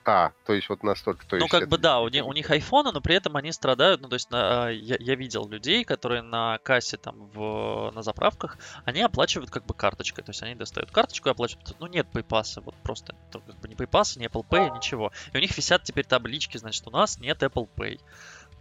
А, 0.03 0.31
то 0.45 0.53
есть 0.53 0.67
вот 0.69 0.83
настолько... 0.83 1.27
То 1.27 1.35
ну, 1.35 1.43
есть 1.43 1.51
как 1.51 1.69
бы 1.69 1.77
да, 1.77 1.99
у 1.99 2.07
них, 2.07 2.25
у 2.25 2.33
них 2.33 2.49
айфоны, 2.49 2.91
но 2.91 3.01
при 3.01 3.15
этом 3.15 3.37
они 3.37 3.51
страдают, 3.51 4.01
ну, 4.01 4.09
то 4.09 4.15
есть 4.15 4.31
на, 4.31 4.69
я, 4.69 4.97
я 4.99 5.15
видел 5.15 5.47
людей, 5.47 5.83
которые 5.83 6.23
на 6.23 6.57
кассе 6.59 6.97
там 6.97 7.27
в, 7.33 7.91
на 7.93 8.01
заправках, 8.01 8.57
они 8.85 9.01
оплачивают 9.01 9.51
как 9.51 9.65
бы 9.65 9.73
карточкой, 9.73 10.23
то 10.23 10.31
есть 10.31 10.41
они 10.41 10.55
достают 10.55 10.91
карточку 10.91 11.29
и 11.29 11.31
оплачивают, 11.31 11.75
ну, 11.79 11.87
нет 11.87 12.07
PayPass, 12.11 12.61
вот 12.63 12.75
просто, 12.83 13.15
как 13.31 13.43
бы 13.43 13.67
не 13.67 13.75
PayPass, 13.75 14.17
не 14.17 14.25
Apple 14.25 14.45
Pay, 14.47 14.75
ничего. 14.75 15.11
И 15.33 15.37
у 15.37 15.39
них 15.39 15.55
висят 15.55 15.83
теперь 15.83 16.05
таблички, 16.05 16.57
значит, 16.57 16.87
у 16.87 16.91
нас 16.91 17.19
нет 17.19 17.43
Apple 17.43 17.69
Pay. 17.75 17.99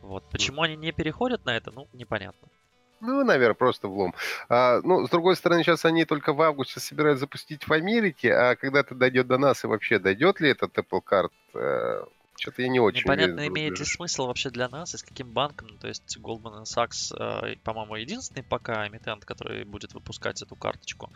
Вот. 0.02 0.28
Почему 0.30 0.62
они 0.62 0.76
не 0.76 0.92
переходят 0.92 1.44
на 1.44 1.56
это, 1.56 1.70
ну, 1.70 1.88
непонятно. 1.92 2.48
Ну, 3.00 3.24
наверное, 3.24 3.54
просто 3.54 3.88
влом. 3.88 4.14
А, 4.48 4.80
ну, 4.82 5.06
с 5.06 5.10
другой 5.10 5.36
стороны, 5.36 5.62
сейчас 5.62 5.84
они 5.84 6.04
только 6.04 6.32
в 6.32 6.42
августе 6.42 6.80
собираются 6.80 7.20
запустить 7.20 7.66
в 7.66 7.72
Америке, 7.72 8.32
а 8.32 8.56
когда 8.56 8.80
это 8.80 8.94
дойдет 8.94 9.26
до 9.26 9.38
нас 9.38 9.64
и 9.64 9.66
вообще 9.66 9.98
дойдет 9.98 10.40
ли 10.40 10.50
этот 10.50 10.76
Apple 10.76 11.00
Card, 11.02 11.30
э, 11.54 12.04
что-то 12.40 12.62
я 12.62 12.68
не 12.68 12.80
очень 12.80 13.00
Непонятно, 13.00 13.46
имеет 13.46 13.78
ли 13.78 13.84
смысл 13.84 14.26
вообще 14.26 14.50
для 14.50 14.68
нас 14.68 14.94
и 14.94 14.98
с 14.98 15.02
каким 15.02 15.30
банком. 15.30 15.76
То 15.78 15.88
есть 15.88 16.18
Goldman 16.18 16.64
Sachs, 16.64 17.14
э, 17.16 17.56
по-моему, 17.62 17.96
единственный 17.96 18.42
пока 18.42 18.88
эмитент, 18.88 19.24
который 19.24 19.64
будет 19.64 19.92
выпускать 19.94 20.42
эту 20.42 20.56
карточку. 20.56 21.10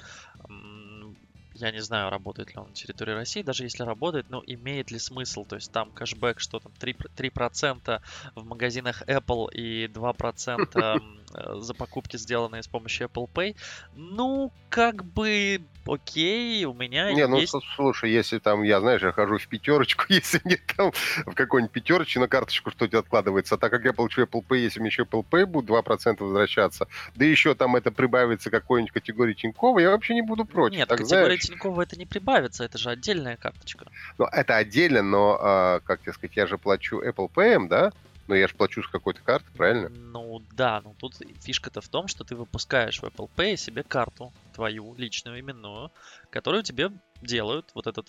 Я 1.55 1.71
не 1.71 1.81
знаю, 1.81 2.11
работает 2.11 2.55
ли 2.55 2.61
он 2.61 2.69
на 2.69 2.75
территории 2.75 3.13
России, 3.13 3.43
даже 3.43 3.65
если 3.65 3.85
работает, 3.85 4.29
но 4.29 4.43
имеет 4.47 4.91
ли 4.91 4.99
смысл? 4.99 5.45
То 5.45 5.57
есть 5.57 5.71
там 5.73 5.91
кэшбэк, 5.93 6.41
что 6.41 6.59
там 6.59 6.73
3%, 6.79 7.11
3% 7.17 8.03
в 8.35 8.45
магазинах 8.45 9.03
Apple 9.03 9.53
и 9.53 9.87
2% 9.87 11.01
Э, 11.35 11.57
за 11.59 11.75
покупки, 11.75 12.17
сделанные 12.17 12.63
с 12.63 12.69
помощью 12.69 13.09
Apple 13.09 13.29
Pay. 13.33 13.57
Ну, 13.97 14.53
как 14.69 15.05
бы 15.05 15.61
окей, 15.87 16.65
у 16.65 16.73
меня 16.73 17.13
Не, 17.13 17.27
ну, 17.27 17.39
есть... 17.39 17.53
ну, 17.53 17.61
слушай, 17.77 18.11
если 18.11 18.39
там, 18.39 18.63
я, 18.63 18.81
знаешь, 18.81 19.03
я 19.03 19.13
хожу 19.13 19.39
в 19.39 19.49
пятерочку, 19.49 20.05
если 20.09 20.41
мне 20.45 20.59
там 20.77 20.93
в 21.27 21.35
какой-нибудь 21.35 21.73
пятерочке 21.73 22.21
на 22.21 22.29
карточку 22.29 22.71
что-то 22.71 22.99
откладывается, 23.01 23.57
а 23.57 23.59
так 23.59 23.71
как 23.71 23.85
я 23.85 23.93
получу 23.93 24.23
Apple 24.23 24.45
Pay, 24.49 24.59
если 24.59 24.81
мне 24.81 24.89
еще 24.89 25.03
Apple 25.03 25.25
Pay 25.29 25.47
будет 25.47 25.69
2% 25.69 26.17
возвращаться, 26.21 26.87
да 27.17 27.25
еще 27.25 27.55
там 27.55 27.77
это 27.77 27.91
прибавится 27.91 28.51
какой-нибудь 28.51 28.93
категории 28.93 29.35
Тинькова, 29.35 29.81
я 29.81 29.91
вообще 29.91 30.15
не 30.15 30.23
буду 30.23 30.45
против. 30.45 30.79
Нет, 30.79 30.89
так, 30.89 30.99
категория 30.99 31.37
знаешь... 31.37 31.54
Тинькова 31.55 31.83
это 31.83 31.97
не 31.97 32.07
прибавится, 32.07 32.65
это 32.65 32.79
же 32.79 32.91
отдельная 32.91 33.37
карточка. 33.37 33.87
Ну, 34.19 34.27
это 34.27 34.57
отдельно, 34.57 35.03
но, 35.03 35.39
а, 35.41 35.81
как 35.81 36.03
тебе 36.03 36.13
сказать, 36.13 36.37
я 36.37 36.47
же 36.47 36.59
плачу 36.59 37.01
Apple 37.01 37.31
Pay, 37.33 37.69
да, 37.69 37.93
но 38.27 38.35
я 38.35 38.49
же 38.49 38.55
плачу 38.55 38.83
с 38.83 38.89
какой-то 38.89 39.21
карты, 39.23 39.47
правильно? 39.57 39.89
Ну 39.89 40.43
да, 40.53 40.81
но 40.83 40.95
тут 40.99 41.17
фишка-то 41.41 41.81
в 41.81 41.89
том, 41.89 42.09
что 42.09 42.25
ты 42.25 42.35
выпускаешь 42.37 43.01
в 43.01 43.05
Apple 43.05 43.29
Pay 43.37 43.57
себе 43.57 43.83
карту 43.83 44.33
твою 44.55 44.95
личную, 44.95 45.41
именную, 45.41 45.91
которую 46.31 46.63
тебе 46.63 46.91
делают, 47.21 47.71
вот 47.75 47.87
этот 47.87 48.09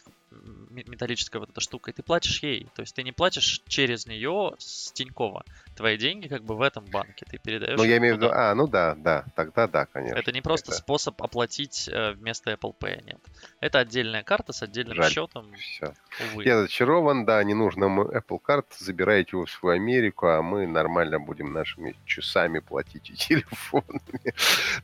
металлическая 0.69 1.39
вот 1.39 1.49
эта 1.49 1.61
штука, 1.61 1.91
и 1.91 1.93
ты 1.93 2.03
платишь 2.03 2.43
ей. 2.43 2.67
То 2.75 2.81
есть 2.81 2.95
ты 2.95 3.03
не 3.03 3.11
платишь 3.11 3.61
через 3.67 4.05
нее 4.05 4.53
с 4.57 4.91
Тинькова. 4.91 5.45
Твои 5.75 5.97
деньги 5.97 6.27
как 6.27 6.43
бы 6.43 6.55
в 6.55 6.61
этом 6.61 6.85
банке. 6.85 7.25
Ты 7.29 7.37
передаешь. 7.37 7.77
Ну, 7.77 7.83
я 7.83 7.97
имею 7.97 8.15
в 8.15 8.17
виду, 8.17 8.29
а, 8.31 8.53
ну 8.55 8.67
да, 8.67 8.95
да, 8.95 9.25
тогда 9.35 9.67
да, 9.67 9.85
конечно. 9.85 10.17
Это 10.17 10.31
не 10.31 10.41
просто 10.41 10.71
это... 10.71 10.79
способ 10.79 11.21
оплатить 11.21 11.89
э, 11.91 12.11
вместо 12.13 12.51
Apple 12.51 12.75
Pay, 12.77 13.05
нет. 13.05 13.19
Это 13.61 13.79
отдельная 13.79 14.23
карта 14.23 14.51
с 14.53 14.61
отдельным 14.61 14.95
Жаль. 14.95 15.11
счетом. 15.11 15.53
Все. 15.53 15.93
Увы. 16.33 16.43
Я 16.43 16.61
зачарован, 16.61 17.25
да, 17.25 17.43
не 17.43 17.53
нужно 17.53 17.85
Apple 17.85 18.39
Card, 18.45 18.65
забирайте 18.77 19.31
его 19.33 19.45
в 19.45 19.51
свою 19.51 19.77
Америку, 19.77 20.27
а 20.27 20.41
мы 20.41 20.67
нормально 20.67 21.19
будем 21.19 21.53
нашими 21.53 21.95
часами 22.05 22.59
платить 22.59 23.09
и 23.09 23.13
телефонами. 23.15 24.33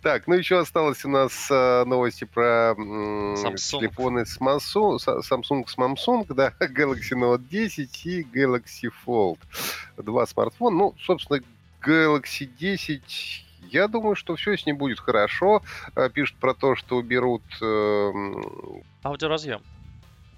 Так, 0.01 0.27
ну 0.27 0.35
еще 0.35 0.59
осталось 0.59 1.03
у 1.03 1.09
нас 1.09 1.50
э, 1.51 1.83
новости 1.85 2.23
про 2.23 2.73
Samsung. 2.77 3.55
телефоны 3.57 4.25
с 4.25 4.39
Samsung, 4.39 4.97
Samsung 4.97 5.67
с 5.67 5.77
Samsung, 5.77 6.33
да, 6.33 6.53
Galaxy 6.59 7.13
Note 7.15 7.43
10 7.49 8.05
и 8.05 8.23
Galaxy 8.23 8.89
Fold. 9.05 9.39
Два 9.97 10.25
смартфона. 10.25 10.77
Ну, 10.77 10.95
собственно, 10.99 11.41
Galaxy 11.81 12.45
10 12.45 13.45
я 13.71 13.87
думаю, 13.87 14.15
что 14.15 14.35
все 14.35 14.57
с 14.57 14.65
ним 14.65 14.77
будет 14.77 14.99
хорошо. 14.99 15.61
Э, 15.95 16.09
пишут 16.09 16.37
про 16.37 16.53
то, 16.53 16.75
что 16.75 16.97
уберут... 16.97 17.43
Э, 17.61 18.11
Аудиоразъем. 19.03 19.61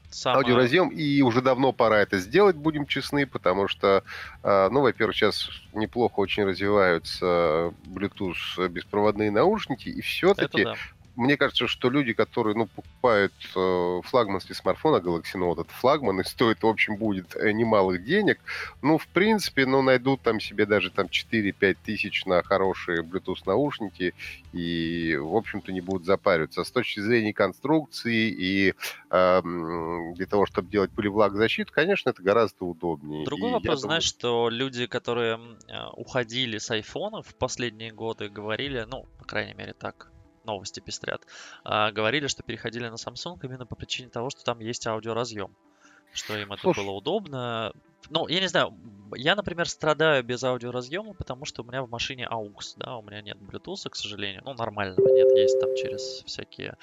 Самое... 0.10 0.44
Аудиоразъем, 0.44 0.90
и 0.90 1.22
уже 1.22 1.42
давно 1.42 1.74
пора 1.74 2.02
это 2.02 2.20
сделать, 2.20 2.56
будем 2.56 2.86
честны, 2.86 3.26
потому 3.26 3.68
что, 3.68 4.04
э, 4.44 4.70
ну, 4.70 4.82
во-первых, 4.82 5.16
сейчас 5.16 5.50
неплохо 5.74 6.20
очень 6.20 6.44
развиваются 6.44 7.74
Bluetooth 7.86 8.68
беспроводные 8.70 9.32
наушники, 9.32 9.90
и 9.90 10.02
все-таки 10.02 10.66
да 10.66 10.76
мне 11.16 11.38
кажется, 11.38 11.68
что 11.68 11.90
люди, 11.90 12.14
которые, 12.14 12.56
ну, 12.56 12.66
покупают 12.66 13.34
э, 13.56 14.02
флагманский 14.04 14.56
смартфон, 14.56 14.96
а 14.96 15.00
Galaxy 15.00 15.36
Note 15.36 15.62
это 15.62 15.72
флагман, 15.72 16.22
и 16.22 16.24
стоит, 16.24 16.64
в 16.64 16.68
общем, 16.68 16.98
будет 16.98 17.36
э, 17.36 17.52
немалых 17.52 18.04
денег, 18.04 18.40
ну, 18.82 18.98
в 18.98 19.08
принципе, 19.08 19.66
ну, 19.66 19.82
найдут 19.82 20.22
там 20.22 20.40
себе 20.40 20.66
даже 20.66 20.90
там 20.90 21.08
4-5 21.08 21.78
тысяч 21.84 22.26
на 22.26 22.42
хорошие 22.42 23.04
Bluetooth 23.04 23.44
наушники, 23.46 24.16
и, 24.54 25.16
в 25.16 25.36
общем-то, 25.36 25.72
не 25.72 25.82
будут 25.82 26.06
запариваться. 26.06 26.64
С 26.64 26.72
точки 26.72 27.00
зрения 27.00 27.34
конструкции 27.34 28.30
и 28.30 28.74
э, 29.12 29.42
для 30.16 30.26
того, 30.26 30.46
чтобы 30.48 30.70
делать 30.70 30.92
пылевлагозащиту, 30.92 31.72
конечно, 31.72 32.10
это 32.10 32.24
гораздо 32.24 32.66
удобнее. 32.66 33.26
Другой 33.26 33.52
и 33.52 33.54
вопрос, 33.54 33.82
знаешь, 33.82 34.04
что 34.04 34.50
люди, 34.50 34.88
которые 34.88 35.40
э, 35.68 35.88
уходили 35.96 36.58
с 36.58 36.72
айфона 36.72 37.22
в 37.22 37.36
последние 37.36 37.92
годы, 37.92 38.30
говорили, 38.30 38.86
ну, 38.90 39.06
по 39.20 39.26
крайней 39.26 39.54
мере, 39.54 39.74
так 39.74 40.13
новости 40.46 40.80
пестрят, 40.80 41.26
а, 41.64 41.92
говорили, 41.92 42.28
что 42.28 42.44
переходили 42.44 42.88
на 42.88 42.96
Samsung 42.96 43.40
именно 43.44 43.66
по 43.66 43.76
причине 43.76 44.10
того, 44.10 44.30
что 44.30 44.44
там 44.44 44.60
есть 44.60 44.86
аудиоразъем. 44.88 45.56
Что 46.14 46.38
им 46.38 46.54
это 46.54 46.62
Слушай. 46.62 46.84
было 46.84 46.92
удобно. 46.92 47.74
Ну, 48.10 48.28
я 48.28 48.40
не 48.40 48.48
знаю, 48.48 48.78
я, 49.16 49.36
например, 49.36 49.68
страдаю 49.68 50.24
без 50.24 50.44
аудиоразъема, 50.44 51.14
потому 51.14 51.46
что 51.46 51.64
у 51.64 51.66
меня 51.66 51.82
в 51.82 51.90
машине 51.90 52.28
AUX, 52.30 52.76
да, 52.76 52.98
у 52.98 53.02
меня 53.02 53.22
нет 53.22 53.38
Bluetooth, 53.38 53.90
к 53.90 53.96
сожалению. 53.96 54.44
Ну, 54.46 54.54
нормального 54.54 55.08
нет, 55.08 55.28
есть 55.36 55.60
там 55.60 55.70
через 55.76 56.24
всякие 56.26 56.78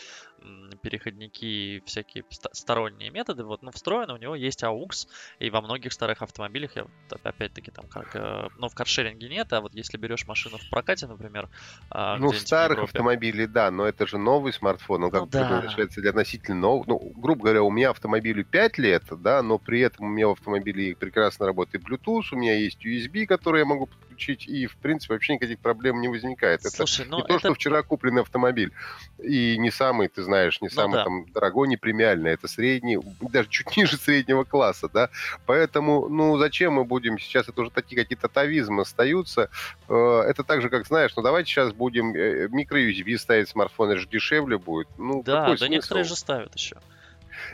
переходники, 0.83 1.83
всякие 1.87 2.25
сторонние 2.53 3.11
методы. 3.11 3.45
Вот, 3.45 3.63
но 3.63 3.71
встроено 3.71 4.15
у 4.15 4.17
него 4.17 4.35
есть 4.35 4.63
AUX, 4.63 5.09
и 5.39 5.51
во 5.51 5.61
многих 5.61 5.93
старых 5.93 6.23
автомобилях, 6.23 6.77
я 6.77 6.87
опять-таки 7.23 7.71
там 7.71 7.87
как, 7.89 8.15
э, 8.15 8.49
ну, 8.59 8.69
в 8.69 8.75
каршеринге 8.75 9.29
нет, 9.29 9.53
а 9.53 9.61
вот 9.61 9.75
если 9.75 9.97
берешь 9.97 10.27
машину 10.27 10.59
в 10.59 10.71
прокате, 10.71 11.07
например, 11.07 11.49
а, 11.91 12.17
ну, 12.17 12.31
в 12.31 12.39
старых 12.39 12.81
в 12.81 12.83
автомобилях, 12.85 13.51
да, 13.51 13.71
но 13.71 13.87
это 13.87 14.07
же 14.07 14.19
новый 14.19 14.53
смартфон, 14.53 15.05
он 15.05 15.11
как 15.11 15.21
ну, 15.21 15.27
бы 15.27 15.33
да. 15.33 15.41
предназначается 15.41 16.01
для 16.01 16.11
относительно 16.11 16.61
нового. 16.61 16.85
Ну, 16.87 17.13
грубо 17.17 17.45
говоря, 17.45 17.63
у 17.63 17.71
меня 17.71 17.91
автомобилю 17.91 18.45
5 18.45 18.79
лет, 18.79 19.05
да, 19.11 19.43
но 19.43 19.59
при 19.59 19.81
этом 19.81 20.07
у 20.07 20.09
меня 20.09 20.29
в 20.29 20.33
автомобиле 20.33 20.95
прекрасно 20.97 21.47
работает 21.47 21.85
Bluetooth, 21.85 22.25
у 22.33 22.37
меня 22.37 22.57
есть 22.57 22.85
USB, 22.85 23.27
который 23.27 23.61
я 23.61 23.65
могу 23.67 23.89
подключить, 24.21 24.49
и, 24.49 24.67
в 24.67 24.77
принципе, 24.77 25.15
вообще 25.15 25.35
никаких 25.35 25.59
проблем 25.59 26.01
не 26.01 26.09
возникает. 26.09 26.63
Слушай, 26.63 27.03
это 27.03 27.11
ну, 27.11 27.19
не 27.19 27.25
то, 27.25 27.39
что 27.39 27.55
вчера 27.55 27.83
купленный 27.83 28.23
автомобиль, 28.23 28.73
и 29.19 29.57
не 29.59 29.71
самый, 29.71 30.09
ты 30.09 30.23
знаешь, 30.23 30.61
не 30.61 30.69
ну, 30.69 30.75
самый 30.75 30.95
да. 30.97 31.05
там 31.05 31.27
дорогой, 31.33 31.69
не 31.69 31.77
премиальный, 31.77 32.33
это 32.33 32.49
средний, 32.49 32.99
даже 33.21 33.49
чуть 33.49 33.77
ниже 33.77 33.97
среднего 33.97 34.45
класса, 34.45 34.89
да, 34.93 35.09
поэтому, 35.47 36.09
ну, 36.09 36.39
зачем 36.39 36.75
мы 36.75 36.85
будем, 36.85 37.19
сейчас 37.19 37.49
это 37.49 37.61
уже 37.63 37.71
такие 37.71 38.01
какие-то 38.01 38.29
тавизмы 38.29 38.83
остаются, 38.83 39.49
э, 39.89 40.25
это 40.29 40.45
так 40.45 40.63
же, 40.63 40.69
как, 40.69 40.87
знаешь, 40.87 41.13
ну, 41.17 41.23
давайте 41.23 41.51
сейчас 41.51 41.73
будем 41.73 42.15
э, 42.15 42.49
микро-USB 42.49 43.17
ставить 43.19 43.49
смартфон, 43.49 43.91
это 43.91 44.01
же 44.01 44.09
дешевле 44.09 44.59
будет, 44.59 44.89
ну, 44.99 45.23
Да, 45.23 45.43
да 45.43 45.47
смысл? 45.49 45.65
некоторые 45.65 46.05
же 46.05 46.17
ставят 46.17 46.55
еще. 46.55 46.77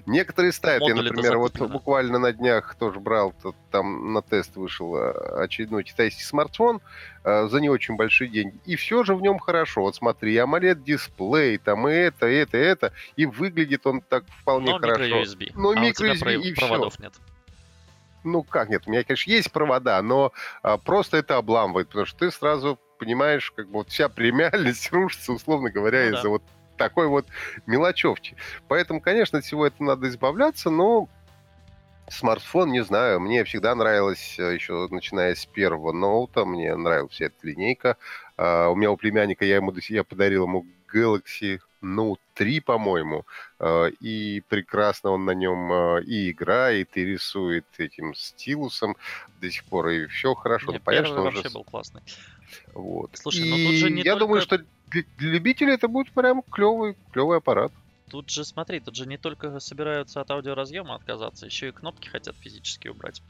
Некоторые 0.07 0.53
ставят, 0.53 0.83
я, 0.87 0.95
например, 0.95 1.39
вот 1.39 1.59
буквально 1.59 2.19
на 2.19 2.33
днях 2.33 2.75
тоже 2.77 3.01
брал, 3.01 3.35
там 3.71 4.13
на 4.13 4.23
тест 4.23 4.57
вышел 4.57 4.97
э, 4.97 5.43
очередной 5.43 5.85
китайский 5.85 6.23
смартфон 6.23 6.81
э, 7.25 7.49
за 7.49 7.61
не 7.61 7.69
очень 7.69 7.97
большие 7.97 8.29
деньги. 8.29 8.59
И 8.65 8.77
все 8.77 9.05
же 9.05 9.15
в 9.15 9.21
нем 9.21 9.39
хорошо. 9.39 9.83
Вот 9.83 9.97
смотри, 9.97 10.37
AMOLED-дисплей, 10.37 11.59
там 11.59 11.89
и 11.89 11.93
это, 11.93 12.29
и 12.29 12.35
это, 12.35 12.59
и 12.59 12.61
это. 12.61 12.93
И 13.17 13.27
выглядит 13.27 13.87
он 13.87 14.01
так 14.01 14.25
вполне 14.41 14.73
Но 14.73 14.79
хорошо. 14.79 15.03
Micro-USB. 15.03 15.53
Но 15.55 15.71
а 15.71 15.75
micro-USB 15.75 16.41
и 16.41 16.55
проводов 16.55 16.95
все. 16.95 17.03
нет. 17.05 17.15
Ну 18.25 18.43
как 18.43 18.69
нет, 18.69 18.83
у 18.87 18.91
меня, 18.91 19.05
конечно, 19.05 19.31
есть 19.31 19.53
провода, 19.53 20.03
но 20.03 20.33
а, 20.63 20.79
просто 20.79 21.17
это 21.17 21.37
обламывает, 21.37 21.87
потому 21.89 22.07
что 22.07 22.19
ты 22.19 22.31
сразу 22.33 22.77
понимаешь, 22.99 23.53
как 23.55 23.67
бы 23.67 23.75
вот 23.75 23.91
вся 23.91 24.09
премиальность 24.09 24.91
рушится, 24.93 25.33
условно 25.33 25.71
говоря, 25.71 26.01
ну, 26.01 26.07
из-за 26.09 26.23
да. 26.25 26.29
вот 26.31 26.43
такой 26.77 27.09
вот 27.09 27.27
мелочевки. 27.67 28.37
Поэтому, 28.69 29.01
конечно, 29.01 29.39
от 29.39 29.45
всего 29.45 29.67
этого 29.67 29.89
надо 29.89 30.09
избавляться, 30.09 30.71
но 30.71 31.09
смартфон, 32.09 32.73
не 32.73 32.85
знаю, 32.85 33.21
мне 33.21 33.45
всегда 33.45 33.75
нравилось, 33.75 34.37
э, 34.39 34.55
еще 34.55 34.87
начиная 34.91 35.35
с 35.35 35.47
первого 35.47 35.93
ноута, 35.93 36.45
мне 36.45 36.75
нравилась 36.77 37.13
вся 37.13 37.27
эта 37.27 37.47
линейка. 37.47 37.97
Uh, 38.37 38.71
у 38.71 38.77
меня 38.77 38.91
у 38.91 38.97
племянника, 38.97 39.45
я 39.47 39.57
ему 39.57 39.73
я 39.89 40.05
подарил 40.05 40.45
ему 40.45 40.67
Galaxy 40.93 41.59
Note 41.83 42.21
3, 42.35 42.61
по-моему, 42.61 43.25
uh, 43.59 43.91
и 43.91 44.43
прекрасно 44.49 45.11
он 45.11 45.25
на 45.25 45.31
нем 45.31 45.73
uh, 45.73 46.03
и 46.03 46.31
играет, 46.31 46.97
и 46.97 47.05
рисует 47.05 47.65
этим 47.79 48.15
стилусом 48.15 48.97
до 49.41 49.51
сих 49.51 49.65
пор, 49.65 49.89
и 49.89 50.07
все 50.07 50.35
хорошо. 50.35 50.73
Нет, 50.73 50.83
Понятно, 50.83 51.09
что 51.09 51.23
вообще 51.23 51.41
уже... 51.41 51.51
был 51.51 51.65
классный. 51.65 52.03
Вот. 52.75 53.11
Слушай, 53.15 53.47
и 53.47 53.51
ну 53.51 53.71
тут 53.71 53.75
же 53.77 53.91
не 53.91 54.03
я 54.03 54.13
только... 54.13 54.27
думаю, 54.27 54.43
что 54.43 54.65
для, 54.91 55.03
любителей 55.19 55.75
это 55.75 55.89
будет 55.89 56.13
прям 56.13 56.43
клевый, 56.43 56.97
клевый 57.13 57.39
аппарат. 57.39 57.73
Тут 58.09 58.31
же, 58.31 58.45
смотри, 58.45 58.81
тут 58.81 58.95
же 58.95 59.07
не 59.07 59.19
только 59.19 59.59
собираются 59.59 60.21
от 60.21 60.31
аудиоразъема 60.31 60.95
отказаться, 60.95 61.47
еще 61.47 61.69
и 61.69 61.73
кнопки 61.73 62.09
хотят 62.09 62.37
физически 62.37 62.89
убрать. 62.89 63.21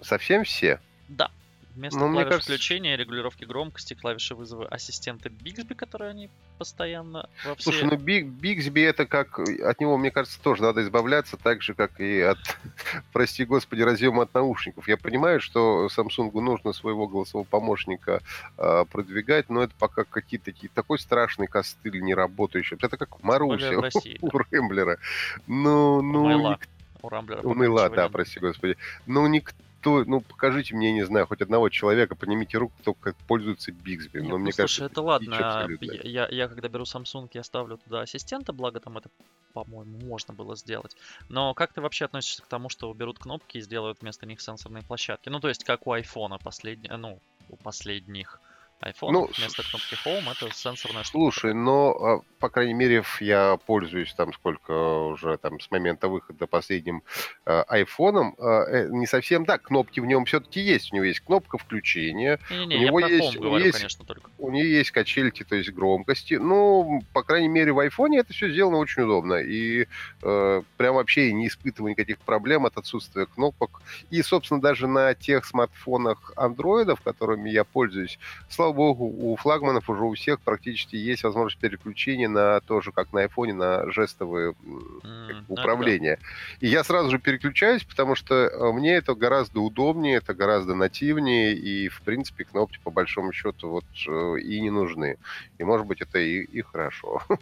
Совсем 0.00 0.44
все? 0.44 0.80
Да. 1.08 1.30
Вместо 1.78 2.00
ну, 2.00 2.10
клавиш 2.10 2.28
кажется... 2.28 2.52
включения, 2.52 2.96
регулировки 2.96 3.44
громкости, 3.44 3.94
клавиши 3.94 4.34
вызова 4.34 4.66
ассистента 4.66 5.28
Bixby, 5.28 5.76
которые 5.76 6.10
они 6.10 6.28
постоянно 6.58 7.30
во 7.44 7.54
все... 7.54 7.70
Слушай, 7.70 7.84
ну 7.84 7.92
Bixby 7.96 8.84
это 8.84 9.06
как... 9.06 9.38
От 9.38 9.80
него, 9.80 9.96
мне 9.96 10.10
кажется, 10.10 10.42
тоже 10.42 10.62
надо 10.62 10.82
избавляться, 10.82 11.36
так 11.36 11.62
же, 11.62 11.74
как 11.74 12.00
и 12.00 12.20
от, 12.20 12.38
прости 13.12 13.44
господи, 13.44 13.82
разъема 13.82 14.24
от 14.24 14.34
наушников. 14.34 14.88
Я 14.88 14.96
понимаю, 14.96 15.40
что 15.40 15.86
Samsung 15.86 16.32
нужно 16.40 16.72
своего 16.72 17.06
голосового 17.06 17.46
помощника 17.46 18.22
э, 18.56 18.84
продвигать, 18.90 19.48
но 19.48 19.62
это 19.62 19.74
пока 19.78 20.02
какие-то 20.02 20.46
такие... 20.46 20.68
Такой 20.74 20.98
страшный 20.98 21.46
костыль 21.46 22.02
не 22.02 22.12
работающий. 22.12 22.76
Это 22.80 22.96
как 22.96 23.22
Маруся 23.22 23.78
у 24.20 24.30
Рэмблера. 24.36 24.98
Ну, 25.46 26.02
ну... 26.02 26.56
У 27.02 27.08
Рамблера. 27.08 27.40
У 27.42 27.54
Мейла, 27.54 27.88
да, 27.88 28.08
прости 28.08 28.40
господи. 28.40 28.76
Ну, 29.06 29.24
никто 29.28 29.54
кто, 29.80 30.04
ну, 30.04 30.20
покажите 30.20 30.74
мне, 30.74 30.92
не 30.92 31.04
знаю, 31.04 31.26
хоть 31.26 31.40
одного 31.40 31.68
человека, 31.68 32.16
поднимите 32.16 32.58
руку, 32.58 32.74
кто 32.80 32.94
как 32.94 33.16
пользуется 33.26 33.70
Bixby. 33.70 34.20
Но 34.20 34.30
ну, 34.30 34.38
мне 34.38 34.52
слушай, 34.52 34.80
кажется, 34.80 34.84
это 34.84 35.02
ладно. 35.02 35.34
Я, 35.80 35.98
я, 36.02 36.28
я 36.28 36.48
когда 36.48 36.68
беру 36.68 36.84
Samsung, 36.84 37.28
я 37.32 37.42
ставлю 37.44 37.78
туда 37.78 38.00
ассистента, 38.00 38.52
благо 38.52 38.80
там 38.80 38.98
это, 38.98 39.08
по-моему, 39.52 39.98
можно 40.00 40.34
было 40.34 40.56
сделать. 40.56 40.96
Но 41.28 41.54
как 41.54 41.72
ты 41.72 41.80
вообще 41.80 42.06
относишься 42.06 42.42
к 42.42 42.46
тому, 42.46 42.68
что 42.68 42.90
уберут 42.90 43.18
кнопки 43.18 43.58
и 43.58 43.60
сделают 43.60 44.00
вместо 44.00 44.26
них 44.26 44.40
сенсорные 44.40 44.82
площадки? 44.82 45.28
Ну, 45.28 45.38
то 45.38 45.48
есть, 45.48 45.64
как 45.64 45.86
у 45.86 45.94
iPhone 45.94 46.38
последний, 46.42 46.88
ну, 46.88 47.20
у 47.48 47.56
последних 47.56 48.40
iPhone 48.80 49.10
ну, 49.10 49.30
вместо 49.36 49.62
кнопки 49.62 49.96
Home 50.04 50.30
это 50.30 50.54
сенсорная 50.54 51.02
штука. 51.02 51.18
Слушай, 51.18 51.54
но, 51.54 51.90
а, 51.90 52.20
по 52.38 52.48
крайней 52.48 52.74
мере, 52.74 53.02
я 53.20 53.58
пользуюсь 53.66 54.14
там 54.14 54.32
сколько 54.32 54.72
уже 55.08 55.36
там 55.38 55.58
с 55.58 55.70
момента 55.72 56.08
выхода 56.08 56.46
последним 56.46 57.02
э, 57.44 57.64
айфоном. 57.66 58.36
Э, 58.38 58.88
не 58.90 59.06
совсем 59.06 59.44
так, 59.44 59.62
кнопки 59.62 59.98
в 59.98 60.06
нем 60.06 60.26
все-таки 60.26 60.60
есть. 60.60 60.92
У 60.92 60.96
него 60.96 61.04
есть 61.04 61.20
кнопка 61.20 61.58
включения. 61.58 62.38
Не-не-не, 62.50 62.76
у 62.76 62.88
него 62.88 63.00
есть, 63.00 63.36
Home 63.36 63.40
говорю, 63.40 63.64
есть, 63.64 63.78
конечно, 63.78 64.04
только. 64.04 64.30
У 64.38 64.50
нее 64.50 64.70
есть 64.70 64.92
качельки, 64.92 65.42
то 65.42 65.56
есть 65.56 65.70
громкости. 65.70 66.34
Ну, 66.34 67.02
по 67.12 67.24
крайней 67.24 67.48
мере, 67.48 67.72
в 67.72 67.80
айфоне 67.80 68.18
это 68.20 68.32
все 68.32 68.48
сделано 68.48 68.76
очень 68.76 69.02
удобно. 69.02 69.34
И 69.34 69.86
э, 70.22 70.62
прям 70.76 70.94
вообще 70.94 71.32
не 71.32 71.48
испытываю 71.48 71.90
никаких 71.90 72.18
проблем 72.18 72.64
от 72.64 72.76
отсутствия 72.76 73.26
кнопок. 73.26 73.82
И, 74.10 74.22
собственно, 74.22 74.60
даже 74.60 74.86
на 74.86 75.14
тех 75.14 75.44
смартфонах 75.44 76.32
андроидов, 76.36 77.00
которыми 77.00 77.50
я 77.50 77.64
пользуюсь, 77.64 78.20
слава 78.48 78.67
слава 78.68 78.72
богу, 78.72 79.04
у 79.06 79.36
флагманов 79.36 79.88
уже 79.88 80.04
у 80.04 80.14
всех 80.14 80.40
практически 80.40 80.96
есть 80.96 81.22
возможность 81.22 81.58
переключения 81.58 82.28
на 82.28 82.60
тоже, 82.60 82.92
как 82.92 83.12
на 83.12 83.22
айфоне, 83.22 83.54
на 83.54 83.90
жестовые 83.90 84.52
mm, 84.52 85.44
управления. 85.48 86.18
Да. 86.20 86.66
И 86.66 86.70
я 86.70 86.84
сразу 86.84 87.10
же 87.10 87.18
переключаюсь, 87.18 87.84
потому 87.84 88.14
что 88.14 88.34
э, 88.34 88.72
мне 88.72 88.94
это 88.94 89.14
гораздо 89.14 89.60
удобнее, 89.60 90.16
это 90.16 90.34
гораздо 90.34 90.74
нативнее, 90.74 91.54
и, 91.54 91.88
в 91.88 92.02
принципе, 92.02 92.44
кнопки, 92.44 92.78
по 92.84 92.90
большому 92.90 93.32
счету, 93.32 93.68
вот 93.70 93.84
э, 94.06 94.40
и 94.40 94.60
не 94.60 94.70
нужны. 94.70 95.16
И, 95.58 95.64
может 95.64 95.86
быть, 95.86 96.02
это 96.02 96.18
и, 96.18 96.42
и 96.42 96.62
хорошо. 96.62 97.22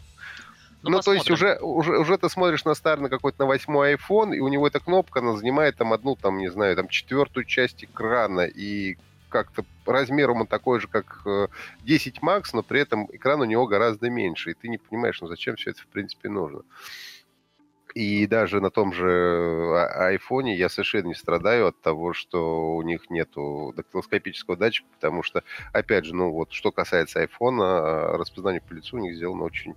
Ну, 0.83 0.91
ну 0.91 0.99
то 1.01 1.11
есть 1.11 1.31
уже, 1.31 1.57
уже, 1.57 1.97
уже 1.97 2.17
ты 2.19 2.29
смотришь 2.29 2.63
на 2.63 2.75
старый, 2.75 3.01
на 3.01 3.09
какой-то 3.09 3.39
на 3.39 3.45
восьмой 3.47 3.95
iPhone, 3.95 4.35
и 4.35 4.39
у 4.39 4.47
него 4.47 4.67
эта 4.67 4.79
кнопка, 4.79 5.19
она 5.19 5.35
занимает 5.35 5.75
там 5.75 5.91
одну, 5.91 6.15
там, 6.15 6.37
не 6.37 6.49
знаю, 6.49 6.75
там 6.75 6.87
четвертую 6.87 7.45
часть 7.45 7.83
экрана, 7.83 8.41
и 8.41 8.95
как-то 9.43 9.65
размером 9.85 10.41
он 10.41 10.47
такой 10.47 10.79
же, 10.79 10.87
как 10.87 11.21
10 11.83 12.17
э, 12.17 12.19
Max, 12.25 12.45
но 12.53 12.63
при 12.63 12.81
этом 12.81 13.07
экран 13.11 13.41
у 13.41 13.45
него 13.45 13.67
гораздо 13.67 14.09
меньше. 14.09 14.51
И 14.51 14.53
ты 14.53 14.67
не 14.67 14.77
понимаешь, 14.77 15.21
ну 15.21 15.27
зачем 15.27 15.55
все 15.55 15.71
это 15.71 15.81
в 15.81 15.87
принципе 15.87 16.29
нужно. 16.29 16.63
И 17.93 18.27
даже 18.27 18.61
на 18.61 18.69
том 18.69 18.93
же 18.93 19.07
а, 19.07 20.07
айфоне 20.07 20.55
я 20.55 20.69
совершенно 20.69 21.07
не 21.07 21.15
страдаю 21.15 21.67
от 21.67 21.81
того, 21.81 22.13
что 22.13 22.75
у 22.75 22.81
них 22.81 23.09
нету 23.09 23.73
дактилоскопического 23.75 24.55
датчика, 24.55 24.87
потому 24.93 25.23
что, 25.23 25.43
опять 25.73 26.05
же, 26.05 26.13
ну 26.13 26.31
вот, 26.31 26.51
что 26.51 26.71
касается 26.71 27.21
айфона, 27.21 27.63
а, 27.63 28.17
распознание 28.17 28.61
по 28.61 28.73
лицу 28.73 28.97
у 28.97 28.99
них 28.99 29.15
сделано 29.15 29.43
очень 29.43 29.75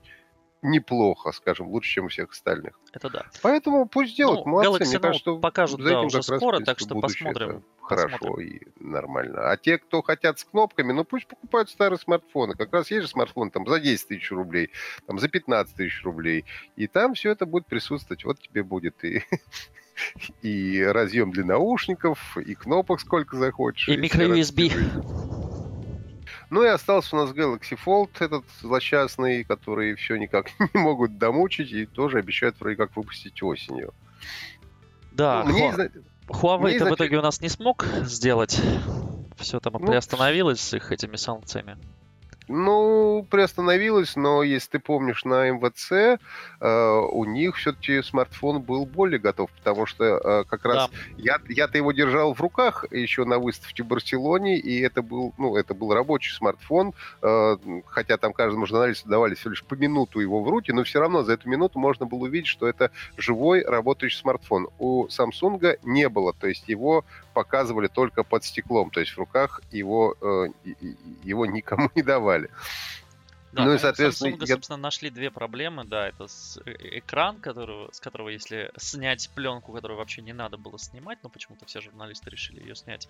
неплохо, 0.62 1.32
скажем, 1.32 1.68
лучше, 1.68 1.90
чем 1.90 2.06
у 2.06 2.08
всех 2.08 2.30
остальных. 2.30 2.78
Это 2.92 3.08
да. 3.08 3.26
Поэтому 3.42 3.86
пусть 3.86 4.16
делают, 4.16 4.44
ну, 4.44 4.52
молодцы. 4.52 4.82
Galaxy 4.82 4.88
Мне 4.88 4.98
кажется, 4.98 5.20
что 5.20 5.38
покажут, 5.38 5.82
да, 5.82 6.00
уже 6.02 6.22
скоро, 6.22 6.58
раз, 6.58 6.66
так 6.66 6.78
что 6.78 7.00
посмотрим. 7.00 7.64
Хорошо 7.80 8.18
посмотрим. 8.18 8.46
и 8.46 8.60
нормально. 8.78 9.50
А 9.50 9.56
те, 9.56 9.78
кто 9.78 10.02
хотят 10.02 10.38
с 10.38 10.44
кнопками, 10.44 10.92
ну 10.92 11.04
пусть 11.04 11.26
покупают 11.26 11.70
старые 11.70 11.98
смартфоны. 11.98 12.54
Как 12.54 12.72
раз 12.72 12.90
есть 12.90 13.02
же 13.02 13.08
смартфон 13.08 13.50
там 13.50 13.66
за 13.66 13.80
10 13.80 14.08
тысяч 14.08 14.30
рублей, 14.30 14.70
там 15.06 15.18
за 15.18 15.28
15 15.28 15.74
тысяч 15.74 16.04
рублей. 16.04 16.44
И 16.76 16.86
там 16.86 17.14
все 17.14 17.30
это 17.30 17.46
будет 17.46 17.66
присутствовать. 17.66 18.24
Вот 18.24 18.40
тебе 18.40 18.62
будет 18.62 19.02
и 19.04 19.22
и 20.42 20.82
разъем 20.82 21.32
для 21.32 21.44
наушников, 21.44 22.36
и 22.36 22.54
кнопок 22.54 23.00
сколько 23.00 23.36
захочешь. 23.36 23.88
И, 23.88 23.94
и 23.94 23.96
микро-USB. 23.96 25.49
Ну 26.50 26.64
и 26.64 26.66
остался 26.66 27.16
у 27.16 27.20
нас 27.20 27.30
Galaxy 27.30 27.78
Fold, 27.82 28.10
этот 28.18 28.44
злосчастный, 28.60 29.44
который 29.44 29.94
все 29.94 30.16
никак 30.16 30.50
не 30.74 30.80
могут 30.80 31.16
домучить 31.16 31.70
и 31.70 31.86
тоже 31.86 32.18
обещают 32.18 32.58
вроде 32.60 32.76
как 32.76 32.96
выпустить 32.96 33.40
осенью. 33.42 33.94
Да, 35.12 35.44
ну, 35.44 35.52
мне, 35.52 35.90
Huawei-то 36.28 36.86
в 36.86 36.94
итоге 36.94 37.18
у 37.18 37.22
нас 37.22 37.40
не 37.40 37.48
смог 37.48 37.84
сделать. 38.02 38.60
Все 39.36 39.58
там 39.60 39.74
ну, 39.74 39.86
приостановилось 39.86 40.60
с 40.60 40.74
их 40.74 40.92
этими 40.92 41.16
санкциями. 41.16 41.78
Ну, 42.52 43.24
приостановилась, 43.30 44.16
но 44.16 44.42
если 44.42 44.70
ты 44.70 44.78
помнишь, 44.80 45.24
на 45.24 45.48
МВЦ 45.50 45.92
э, 45.92 47.00
у 47.12 47.24
них 47.24 47.54
все-таки 47.54 48.02
смартфон 48.02 48.60
был 48.60 48.86
более 48.86 49.20
готов, 49.20 49.50
потому 49.52 49.86
что 49.86 50.04
э, 50.04 50.44
как 50.48 50.64
раз 50.64 50.90
да. 50.90 50.96
я, 51.16 51.38
я-то 51.48 51.78
его 51.78 51.92
держал 51.92 52.34
в 52.34 52.40
руках 52.40 52.84
еще 52.90 53.24
на 53.24 53.38
выставке 53.38 53.84
в 53.84 53.86
Барселоне, 53.86 54.58
и 54.58 54.80
это 54.80 55.00
был, 55.00 55.32
ну, 55.38 55.54
это 55.54 55.74
был 55.74 55.94
рабочий 55.94 56.32
смартфон, 56.32 56.92
э, 57.22 57.56
хотя 57.86 58.16
там 58.16 58.32
каждому 58.32 58.66
журналисту 58.66 59.08
давали 59.08 59.36
всего 59.36 59.50
лишь 59.50 59.62
по 59.62 59.74
минуту 59.74 60.18
его 60.18 60.42
в 60.42 60.48
руки, 60.48 60.72
но 60.72 60.82
все 60.82 60.98
равно 60.98 61.22
за 61.22 61.34
эту 61.34 61.48
минуту 61.48 61.78
можно 61.78 62.04
было 62.04 62.24
увидеть, 62.24 62.48
что 62.48 62.66
это 62.66 62.90
живой 63.16 63.62
работающий 63.62 64.18
смартфон. 64.18 64.70
У 64.80 65.06
Samsung 65.06 65.78
не 65.84 66.08
было, 66.08 66.32
то 66.32 66.48
есть 66.48 66.68
его 66.68 67.04
показывали 67.32 67.86
только 67.86 68.24
под 68.24 68.42
стеклом, 68.42 68.90
то 68.90 68.98
есть 68.98 69.12
в 69.12 69.18
руках 69.18 69.60
его, 69.70 70.16
э, 70.20 70.46
его 71.22 71.46
никому 71.46 71.90
не 71.94 72.02
давали 72.02 72.39
далее. 72.40 72.56
Да, 73.52 73.64
ну 73.64 73.74
и, 73.74 73.78
соответственно, 73.78 74.36
Samsung, 74.36 74.46
я... 74.46 74.54
собственно, 74.54 74.76
нашли 74.76 75.10
две 75.10 75.30
проблемы. 75.30 75.84
Да, 75.84 76.08
это 76.08 76.28
с, 76.28 76.60
э, 76.64 76.98
экран, 76.98 77.40
которого, 77.40 77.90
с 77.90 77.98
которого, 77.98 78.28
если 78.28 78.70
снять 78.76 79.28
пленку, 79.34 79.72
которую 79.72 79.98
вообще 79.98 80.22
не 80.22 80.32
надо 80.32 80.56
было 80.56 80.78
снимать, 80.78 81.18
но 81.22 81.30
почему-то 81.30 81.66
все 81.66 81.80
журналисты 81.80 82.30
решили 82.30 82.60
ее 82.60 82.76
снять, 82.76 83.08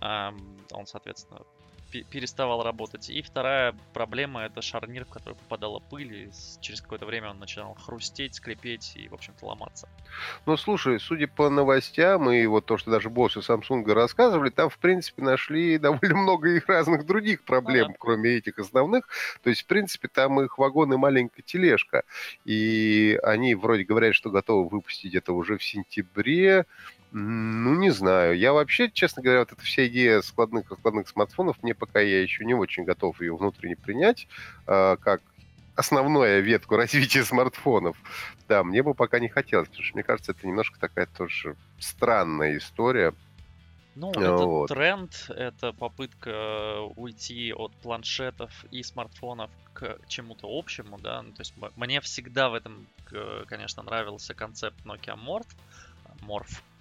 эм, 0.00 0.58
он, 0.72 0.86
соответственно, 0.86 1.42
переставал 1.90 2.62
работать. 2.62 3.08
И 3.10 3.22
вторая 3.22 3.74
проблема 3.92 4.42
это 4.42 4.62
шарнир, 4.62 5.04
в 5.04 5.08
который 5.08 5.34
попадала 5.34 5.78
пыль, 5.78 6.14
и 6.14 6.30
через 6.60 6.80
какое-то 6.80 7.06
время 7.06 7.30
он 7.30 7.38
начинал 7.38 7.74
хрустеть, 7.74 8.34
скрипеть 8.34 8.92
и, 8.96 9.08
в 9.08 9.14
общем-то, 9.14 9.46
ломаться. 9.46 9.88
Ну, 10.46 10.56
слушай, 10.56 11.00
судя 11.00 11.28
по 11.28 11.48
новостям 11.48 12.30
и 12.30 12.46
вот 12.46 12.66
то, 12.66 12.76
что 12.76 12.90
даже 12.90 13.10
боссы 13.10 13.40
Samsung 13.40 13.90
рассказывали, 13.92 14.50
там, 14.50 14.68
в 14.68 14.78
принципе, 14.78 15.22
нашли 15.22 15.78
довольно 15.86 16.16
много 16.16 16.48
их 16.50 16.68
разных 16.68 17.06
других 17.06 17.42
проблем, 17.42 17.86
ага. 17.86 17.96
кроме 17.98 18.30
этих 18.30 18.58
основных. 18.58 19.08
То 19.42 19.50
есть, 19.50 19.62
в 19.62 19.66
принципе, 19.66 20.08
там 20.08 20.40
их 20.40 20.58
вагон 20.58 20.92
и 20.92 20.96
маленькая 20.96 21.42
тележка. 21.42 22.02
И 22.44 23.18
они 23.22 23.54
вроде 23.54 23.84
говорят, 23.84 24.14
что 24.14 24.30
готовы 24.30 24.68
выпустить 24.68 25.14
это 25.14 25.32
уже 25.32 25.58
в 25.58 25.64
сентябре. 25.64 26.66
Ну, 27.18 27.74
не 27.74 27.88
знаю. 27.88 28.36
Я 28.36 28.52
вообще, 28.52 28.90
честно 28.90 29.22
говоря, 29.22 29.38
вот 29.38 29.50
эта 29.50 29.62
вся 29.62 29.86
идея 29.86 30.20
складных 30.20 30.70
складных 30.70 31.08
смартфонов, 31.08 31.56
мне 31.62 31.74
пока 31.74 31.98
я 31.98 32.20
еще 32.20 32.44
не 32.44 32.52
очень 32.52 32.84
готов 32.84 33.22
ее 33.22 33.34
внутренне 33.34 33.74
принять, 33.74 34.28
э, 34.66 34.98
как 35.00 35.22
основную 35.76 36.42
ветку 36.42 36.76
развития 36.76 37.24
смартфонов. 37.24 37.96
Да, 38.48 38.62
мне 38.62 38.82
бы 38.82 38.92
пока 38.92 39.18
не 39.18 39.30
хотелось, 39.30 39.68
потому 39.68 39.84
что 39.84 39.94
мне 39.96 40.02
кажется, 40.02 40.32
это 40.32 40.46
немножко 40.46 40.78
такая 40.78 41.06
тоже 41.06 41.56
странная 41.78 42.58
история. 42.58 43.14
Ну, 43.94 44.10
это 44.10 44.36
вот. 44.36 44.68
тренд, 44.68 45.30
это 45.30 45.72
попытка 45.72 46.82
уйти 46.96 47.54
от 47.54 47.72
планшетов 47.76 48.52
и 48.70 48.82
смартфонов 48.82 49.50
к 49.72 49.98
чему-то 50.06 50.48
общему, 50.50 50.98
да. 50.98 51.22
Ну, 51.22 51.32
то 51.32 51.40
есть 51.40 51.54
мне 51.76 52.02
всегда 52.02 52.50
в 52.50 52.54
этом, 52.54 52.86
конечно, 53.46 53.82
нравился 53.82 54.34
концепт 54.34 54.76
Nokia 54.84 55.16
Morph, 55.16 55.48
Morph 56.20 56.60
а, 56.60 56.75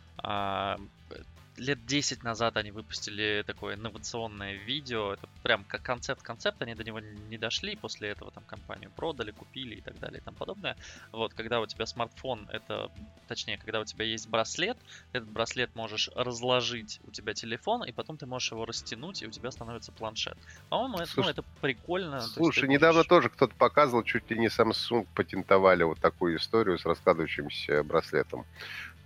лет 1.58 1.86
10 1.86 2.24
назад 2.24 2.58
они 2.58 2.72
выпустили 2.72 3.44
такое 3.46 3.76
инновационное 3.76 4.54
видео. 4.56 5.14
Это 5.14 5.28
прям 5.44 5.64
как 5.64 5.82
концепт-концепт, 5.84 6.62
они 6.62 6.76
до 6.76 6.84
него 6.84 7.00
не 7.00 7.38
дошли. 7.38 7.76
После 7.76 8.10
этого 8.10 8.32
там 8.32 8.44
компанию 8.44 8.92
продали, 8.92 9.32
купили 9.32 9.76
и 9.76 9.82
так 9.82 9.98
далее 10.00 10.20
и 10.20 10.24
тому 10.24 10.38
подобное. 10.38 10.76
Вот, 11.12 11.34
когда 11.34 11.62
у 11.62 11.66
тебя 11.66 11.86
смартфон, 11.86 12.50
это, 12.52 12.92
точнее, 13.28 13.58
когда 13.58 13.80
у 13.80 13.86
тебя 13.86 14.06
есть 14.06 14.28
браслет, 14.28 14.78
этот 15.14 15.30
браслет 15.30 15.74
можешь 15.76 16.10
разложить 16.16 17.00
у 17.06 17.12
тебя 17.12 17.34
телефон, 17.34 17.84
и 17.84 17.92
потом 17.92 18.18
ты 18.18 18.26
можешь 18.26 18.52
его 18.52 18.66
растянуть, 18.66 19.22
и 19.22 19.28
у 19.28 19.32
тебя 19.32 19.52
становится 19.52 19.92
планшет. 19.92 20.38
По-моему, 20.70 20.98
это, 20.98 21.12
ну, 21.16 21.30
это 21.30 21.44
прикольно. 21.62 22.22
Слушай, 22.22 22.62
то 22.62 22.68
недавно 22.68 23.00
можешь... 23.00 23.10
тоже 23.10 23.30
кто-то 23.30 23.56
показывал, 23.56 24.04
чуть 24.04 24.30
ли 24.30 24.38
не 24.38 24.48
Samsung 24.48 25.08
патентовали 25.16 25.84
вот 25.84 26.00
такую 26.00 26.38
историю 26.38 26.78
с 26.78 26.86
раскладывающимся 26.86 27.84
браслетом. 27.84 28.46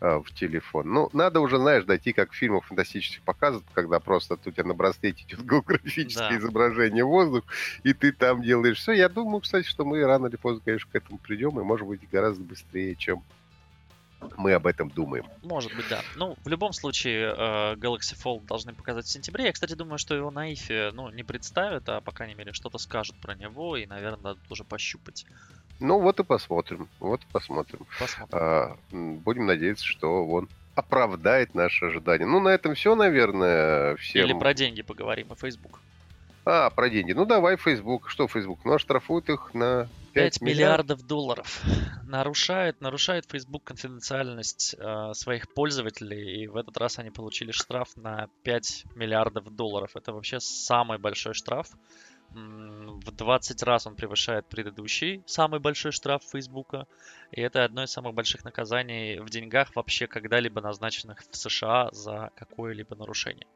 А, 0.02 0.22
в 0.22 0.32
телефон. 0.32 0.94
Ну, 0.94 1.10
надо 1.12 1.42
уже, 1.42 1.58
знаешь, 1.58 1.84
дойти, 1.84 2.14
как 2.14 2.32
в 2.32 2.36
фильмах 2.36 2.64
фантастических 2.64 3.22
показывают, 3.22 3.68
когда 3.74 4.00
просто 4.00 4.36
у 4.46 4.52
тебя 4.52 4.64
на 4.64 4.74
браслете 4.74 5.26
идет 5.26 5.42
голографическое 5.46 6.30
да. 6.30 6.38
изображение 6.38 7.04
воздух, 7.04 7.44
и 7.84 7.92
ты 7.94 8.14
там 8.14 8.42
делаешь 8.42 8.78
все. 8.78 8.94
Я 8.94 9.10
думаю, 9.10 9.42
кстати, 9.42 9.68
что 9.68 9.84
мы 9.84 10.02
рано 10.06 10.28
или 10.28 10.38
поздно, 10.38 10.62
конечно, 10.64 10.90
к 10.90 10.96
этому 10.96 11.18
придем, 11.18 11.60
и, 11.60 11.64
может 11.64 11.86
быть, 11.86 12.00
гораздо 12.10 12.42
быстрее, 12.44 12.96
чем 12.96 13.24
мы 14.38 14.54
об 14.54 14.68
этом 14.68 14.90
думаем. 14.90 15.26
Может 15.44 15.76
быть, 15.76 15.88
да. 15.90 16.02
Ну, 16.16 16.38
в 16.44 16.48
любом 16.48 16.74
случае, 16.74 17.34
э, 17.36 17.76
Galaxy 17.76 18.16
Fold 18.16 18.46
должны 18.46 18.74
показать 18.74 19.06
в 19.06 19.10
сентябре. 19.10 19.46
Я, 19.46 19.52
кстати, 19.52 19.74
думаю, 19.74 19.98
что 19.98 20.16
его 20.16 20.32
на 20.32 20.52
IFE, 20.52 20.92
ну, 20.92 21.10
не 21.10 21.24
представят, 21.24 21.88
а, 21.90 22.02
по 22.02 22.12
крайней 22.12 22.36
мере, 22.36 22.54
что-то 22.54 22.78
скажут 22.78 23.16
про 23.18 23.36
него, 23.36 23.78
и, 23.78 23.86
наверное, 23.86 24.24
надо 24.24 24.40
тоже 24.48 24.64
пощупать. 24.64 25.26
Ну, 25.80 26.00
вот 26.00 26.20
и 26.20 26.24
посмотрим. 26.24 26.90
Вот 27.00 27.22
и 27.22 27.26
посмотрим. 27.32 27.86
посмотрим. 28.00 28.40
А, 28.40 28.78
будем 28.92 29.46
надеяться, 29.46 29.86
что 29.86 30.26
он 30.26 30.50
оправдает 30.76 31.56
наши 31.56 31.86
ожидания. 31.86 32.26
Ну, 32.26 32.40
на 32.40 32.50
этом 32.50 32.76
все, 32.76 32.96
наверное. 32.96 33.96
Всем... 33.98 34.26
Или 34.26 34.34
про 34.34 34.54
деньги 34.54 34.82
поговорим, 34.82 35.32
и 35.32 35.36
Facebook. 35.36 35.80
А, 36.52 36.72
про 36.72 36.90
деньги. 36.90 37.12
Ну, 37.12 37.26
давай 37.26 37.58
Facebook. 37.58 38.10
Что 38.10 38.28
Facebook? 38.28 38.66
Ну, 38.66 38.74
оштрафуют 38.74 39.30
их 39.30 39.54
на 39.54 39.88
5, 40.14 40.40
5 40.40 40.42
миллиардов 40.42 41.06
долларов. 41.06 41.62
Нарушает, 42.08 42.82
нарушает 42.82 43.26
Facebook 43.30 43.64
конфиденциальность 43.66 44.76
э, 44.80 45.14
своих 45.14 45.54
пользователей, 45.54 46.42
и 46.42 46.48
в 46.48 46.56
этот 46.56 46.76
раз 46.78 46.98
они 46.98 47.12
получили 47.12 47.52
штраф 47.52 47.96
на 47.96 48.30
5 48.42 48.86
миллиардов 48.96 49.56
долларов. 49.56 49.92
Это 49.96 50.12
вообще 50.12 50.40
самый 50.40 50.98
большой 50.98 51.36
штраф 51.36 51.68
в 52.32 53.12
20 53.12 53.64
раз 53.64 53.88
он 53.88 53.96
превышает 53.96 54.48
предыдущий 54.48 55.24
самый 55.26 55.60
большой 55.60 55.92
штраф 55.92 56.24
Фейсбука. 56.32 56.86
И 57.32 57.42
это 57.42 57.64
одно 57.64 57.84
из 57.84 57.92
самых 57.92 58.14
больших 58.14 58.44
наказаний 58.44 59.20
в 59.20 59.30
деньгах 59.30 59.76
вообще 59.76 60.08
когда-либо 60.08 60.62
назначенных 60.62 61.24
в 61.30 61.36
США 61.36 61.90
за 61.92 62.32
какое-либо 62.36 62.96
нарушение. 62.96 63.48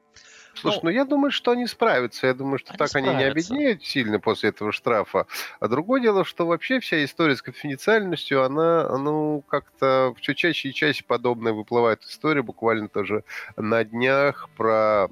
Слушай, 0.55 0.75
ну, 0.75 0.81
ну 0.83 0.89
я 0.91 1.05
думаю, 1.05 1.31
что 1.31 1.51
они 1.51 1.65
справятся. 1.65 2.27
Я 2.27 2.33
думаю, 2.33 2.59
что 2.59 2.71
они 2.71 2.77
так 2.77 2.89
справятся. 2.89 3.11
они 3.11 3.23
не 3.23 3.29
обеднеют 3.29 3.83
сильно 3.83 4.19
после 4.19 4.49
этого 4.49 4.71
штрафа. 4.71 5.25
А 5.59 5.67
другое 5.67 6.01
дело, 6.01 6.23
что 6.25 6.45
вообще 6.45 6.79
вся 6.79 7.03
история 7.03 7.35
с 7.35 7.41
конфиденциальностью, 7.41 8.43
она, 8.43 8.97
ну, 8.97 9.43
как-то 9.47 10.13
все 10.19 10.35
чаще 10.35 10.69
и 10.69 10.73
чаще 10.73 11.03
подобная 11.05 11.53
выплывает 11.53 12.03
история. 12.03 12.43
Буквально 12.43 12.87
тоже 12.87 13.23
на 13.57 13.83
днях 13.83 14.49
про 14.55 15.07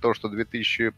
то, 0.00 0.14
что 0.14 0.28
2000, 0.28 0.92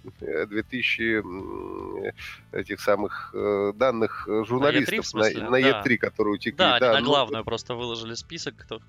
2000 0.47 1.23
э, 1.23 2.12
этих 2.53 2.81
самых 2.81 3.31
э, 3.35 3.73
данных 3.75 4.27
журналистов 4.27 5.14
на 5.14 5.31
E3, 5.31 5.38
на, 5.38 5.51
на 5.51 5.61
да. 5.61 5.83
E3 5.85 5.97
которые 5.97 6.38
утекли. 6.48 6.58
Да, 6.58 6.78
да, 6.78 6.90
они 6.90 7.00
на 7.00 7.00
ну, 7.00 7.11
главную 7.11 7.44
просто 7.44 7.74
выложили 7.74 8.14
список, 8.14 8.56
кто, 8.56 8.80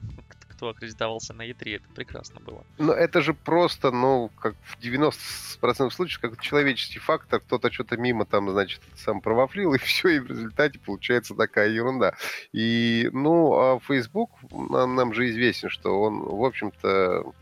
кто 0.49 0.69
аккредитовался 0.69 1.33
на 1.33 1.47
E3. 1.47 1.77
Это 1.77 1.89
прекрасно 1.95 2.39
было. 2.39 2.63
Но 2.77 2.93
это 2.93 3.21
же 3.21 3.33
просто, 3.33 3.91
ну, 3.91 4.29
как 4.39 4.55
в 4.63 4.79
90% 4.79 5.89
случаев, 5.91 6.19
как 6.19 6.41
человеческий 6.41 6.99
фактор, 6.99 7.39
кто-то 7.39 7.71
что-то 7.71 7.97
мимо 7.97 8.25
там, 8.25 8.49
значит, 8.51 8.81
сам 8.95 9.21
провафлил, 9.21 9.73
и 9.73 9.77
все, 9.79 10.09
и 10.09 10.19
в 10.19 10.27
результате 10.27 10.79
получается 10.79 11.35
такая 11.35 11.69
ерунда. 11.69 12.15
И, 12.51 13.09
ну, 13.13 13.53
а 13.53 13.79
Facebook, 13.79 14.31
нам, 14.51 14.95
нам 14.95 15.13
же 15.13 15.29
известен, 15.29 15.69
что 15.69 16.01
он, 16.01 16.19
в 16.19 16.43
общем-то, 16.43 17.33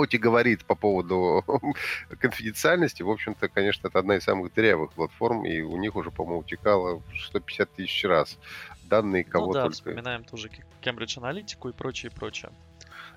хоть 0.00 0.14
и 0.14 0.18
говорит 0.18 0.64
по 0.64 0.74
поводу 0.74 1.44
конфиденциальности, 2.20 3.02
в 3.02 3.10
общем-то, 3.10 3.50
конечно, 3.50 3.88
это 3.88 3.98
одна 3.98 4.16
из 4.16 4.24
самых 4.24 4.54
дырявых 4.54 4.92
платформ, 4.92 5.44
и 5.44 5.60
у 5.60 5.76
них 5.76 5.94
уже, 5.94 6.10
по-моему, 6.10 6.40
утекало 6.40 7.02
150 7.26 7.70
тысяч 7.72 8.04
раз 8.04 8.38
данные 8.84 9.24
кого 9.24 9.48
ну, 9.48 9.52
да, 9.52 9.62
только. 9.64 9.74
вспоминаем 9.74 10.24
тоже 10.24 10.48
Cambridge 10.80 11.18
аналитику 11.18 11.68
и 11.68 11.74
прочее, 11.74 12.10
прочее. 12.10 12.50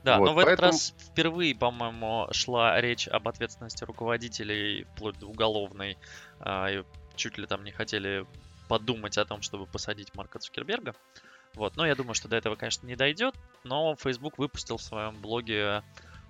Да, 0.04 0.18
вот, 0.18 0.26
но 0.26 0.32
в 0.34 0.36
поэтому... 0.36 0.54
этот 0.56 0.66
раз 0.66 0.94
впервые, 1.00 1.56
по-моему, 1.56 2.28
шла 2.32 2.82
речь 2.82 3.08
об 3.08 3.30
ответственности 3.30 3.86
руководителей, 3.86 4.86
вплоть 4.94 5.18
до 5.20 5.28
уголовной. 5.28 5.98
А, 6.42 6.68
и 6.70 6.84
чуть 7.16 7.38
ли 7.38 7.46
там 7.48 7.64
не 7.64 7.72
хотели 7.72 8.26
подумать 8.68 9.18
о 9.18 9.24
том, 9.24 9.42
чтобы 9.42 9.68
посадить 9.68 10.14
Марка 10.16 10.40
Цукерберга. 10.40 10.96
Вот, 11.56 11.78
но 11.78 11.86
я 11.86 11.96
думаю, 11.96 12.14
что 12.14 12.28
до 12.28 12.36
этого, 12.36 12.56
конечно, 12.56 12.86
не 12.86 12.98
дойдет. 12.98 13.36
Но 13.64 13.96
Facebook 13.96 14.38
выпустил 14.38 14.76
в 14.76 14.82
своем 14.82 15.22
блоге 15.22 15.82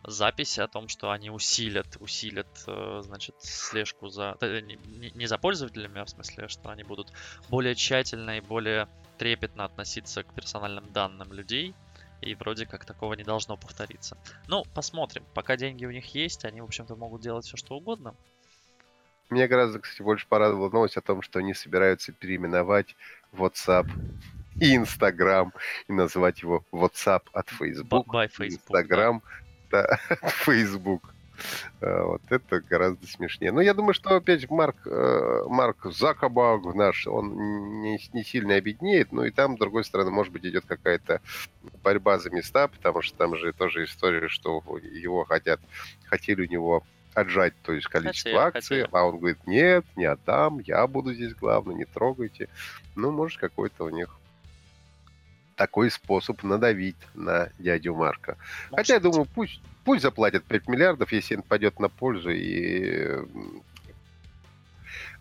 запись 0.03 0.59
о 0.59 0.67
том, 0.67 0.87
что 0.87 1.11
они 1.11 1.29
усилят, 1.29 1.97
усилят, 1.99 2.47
э, 2.67 3.01
значит, 3.03 3.35
слежку 3.39 4.09
за... 4.09 4.37
Не, 4.41 5.11
не 5.13 5.25
за 5.25 5.37
пользователями, 5.37 6.01
а 6.01 6.05
в 6.05 6.09
смысле, 6.09 6.47
что 6.47 6.69
они 6.69 6.83
будут 6.83 7.11
более 7.49 7.75
тщательно 7.75 8.37
и 8.37 8.41
более 8.41 8.87
трепетно 9.17 9.65
относиться 9.65 10.23
к 10.23 10.33
персональным 10.33 10.91
данным 10.91 11.31
людей, 11.31 11.73
и 12.21 12.35
вроде 12.35 12.65
как 12.65 12.85
такого 12.85 13.13
не 13.13 13.23
должно 13.23 13.57
повториться. 13.57 14.17
Ну, 14.47 14.63
посмотрим. 14.73 15.23
Пока 15.33 15.55
деньги 15.55 15.85
у 15.85 15.91
них 15.91 16.13
есть, 16.15 16.45
они, 16.45 16.61
в 16.61 16.65
общем-то, 16.65 16.95
могут 16.95 17.21
делать 17.21 17.45
все, 17.45 17.57
что 17.57 17.75
угодно. 17.75 18.15
Меня 19.29 19.47
гораздо, 19.47 19.79
кстати, 19.79 20.01
больше 20.01 20.27
порадовала 20.27 20.69
новость 20.69 20.97
о 20.97 21.01
том, 21.01 21.21
что 21.21 21.39
они 21.39 21.53
собираются 21.53 22.11
переименовать 22.11 22.95
WhatsApp 23.31 23.87
и 24.59 24.75
Instagram 24.75 25.53
и 25.87 25.93
назвать 25.93 26.41
его 26.41 26.63
WhatsApp 26.71 27.23
от 27.33 27.49
Facebook. 27.49 28.07
By 28.07 28.29
Facebook. 28.29 28.69
Instagram 28.69 29.21
да. 29.21 29.42
От 29.81 30.31
Facebook. 30.45 31.13
А, 31.81 32.03
вот 32.05 32.21
это 32.29 32.62
гораздо 32.62 33.05
смешнее. 33.07 33.51
Но 33.51 33.62
я 33.62 33.73
думаю, 33.73 33.93
что 33.93 34.15
опять 34.15 34.49
Марк, 34.49 34.75
э, 34.86 35.43
Марк 35.47 35.86
Закабаг 35.91 36.63
наш, 36.75 37.07
он 37.07 37.81
не, 37.81 37.99
не 38.13 38.23
сильно 38.23 38.55
обеднеет, 38.55 39.12
но 39.12 39.25
и 39.25 39.31
там, 39.31 39.55
с 39.55 39.59
другой 39.59 39.83
стороны, 39.83 40.12
может 40.12 40.31
быть, 40.31 40.45
идет 40.45 40.65
какая-то 40.65 41.21
борьба 41.83 42.19
за 42.19 42.29
места, 42.29 42.67
потому 42.67 43.01
что 43.01 43.17
там 43.17 43.36
же 43.36 43.53
тоже 43.53 43.86
история, 43.86 44.27
что 44.27 44.63
его 44.81 45.25
хотят, 45.25 45.59
хотели 46.05 46.45
у 46.45 46.49
него 46.49 46.83
отжать, 47.13 47.53
то 47.62 47.73
есть 47.73 47.88
количество 47.88 48.31
хотели, 48.31 48.47
акций, 48.47 48.81
хотели. 48.81 48.89
а 48.91 49.05
он 49.05 49.19
говорит, 49.19 49.45
нет, 49.45 49.86
не 49.95 50.05
отдам, 50.05 50.59
я 50.59 50.88
буду 50.88 51.13
здесь 51.13 51.36
главный, 51.36 51.75
не 51.75 51.86
трогайте. 51.86 52.49
Ну, 52.95 53.12
может, 53.12 53.39
какой-то 53.39 53.86
у 53.86 53.89
них 53.89 54.17
такой 55.63 55.89
способ 55.89 56.43
надавить 56.43 56.97
на 57.13 57.49
дядю 57.58 57.95
Марка. 57.95 58.36
Может 58.69 58.76
Хотя, 58.76 58.93
я 58.95 58.99
думаю, 58.99 59.26
пусть 59.34 59.62
пусть 59.86 60.02
заплатят 60.02 60.43
5 60.43 60.67
миллиардов, 60.67 61.13
если 61.13 61.36
им 61.36 61.41
пойдет 61.41 61.80
на 61.80 61.88
пользу, 61.88 62.32
и 62.32 63.26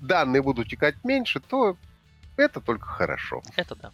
данные 0.00 0.42
будут 0.42 0.68
текать 0.68 0.96
меньше, 1.04 1.38
то 1.38 1.76
это 2.36 2.60
только 2.60 2.86
хорошо. 2.86 3.40
Это 3.54 3.76
да. 3.76 3.92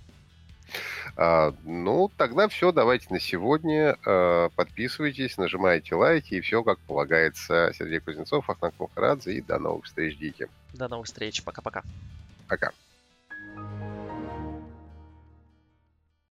А, 1.16 1.54
ну, 1.64 2.10
тогда 2.16 2.48
все, 2.48 2.72
давайте 2.72 3.08
на 3.10 3.20
сегодня. 3.20 3.98
А, 4.06 4.48
подписывайтесь, 4.56 5.36
нажимайте 5.36 5.96
лайки, 5.96 6.34
и 6.34 6.40
все 6.40 6.62
как 6.62 6.78
полагается. 6.78 7.72
Сергей 7.74 8.00
Кузнецов, 8.00 8.48
Ахнак 8.48 8.72
Мухарадзе, 8.78 9.34
и 9.34 9.42
до 9.42 9.58
новых 9.58 9.84
встреч, 9.84 10.16
Дики. 10.16 10.48
До 10.72 10.88
новых 10.88 11.08
встреч, 11.08 11.42
пока-пока. 11.42 11.82
Пока. 12.48 12.68
-пока. 12.68 12.72
Пока. 12.72 12.87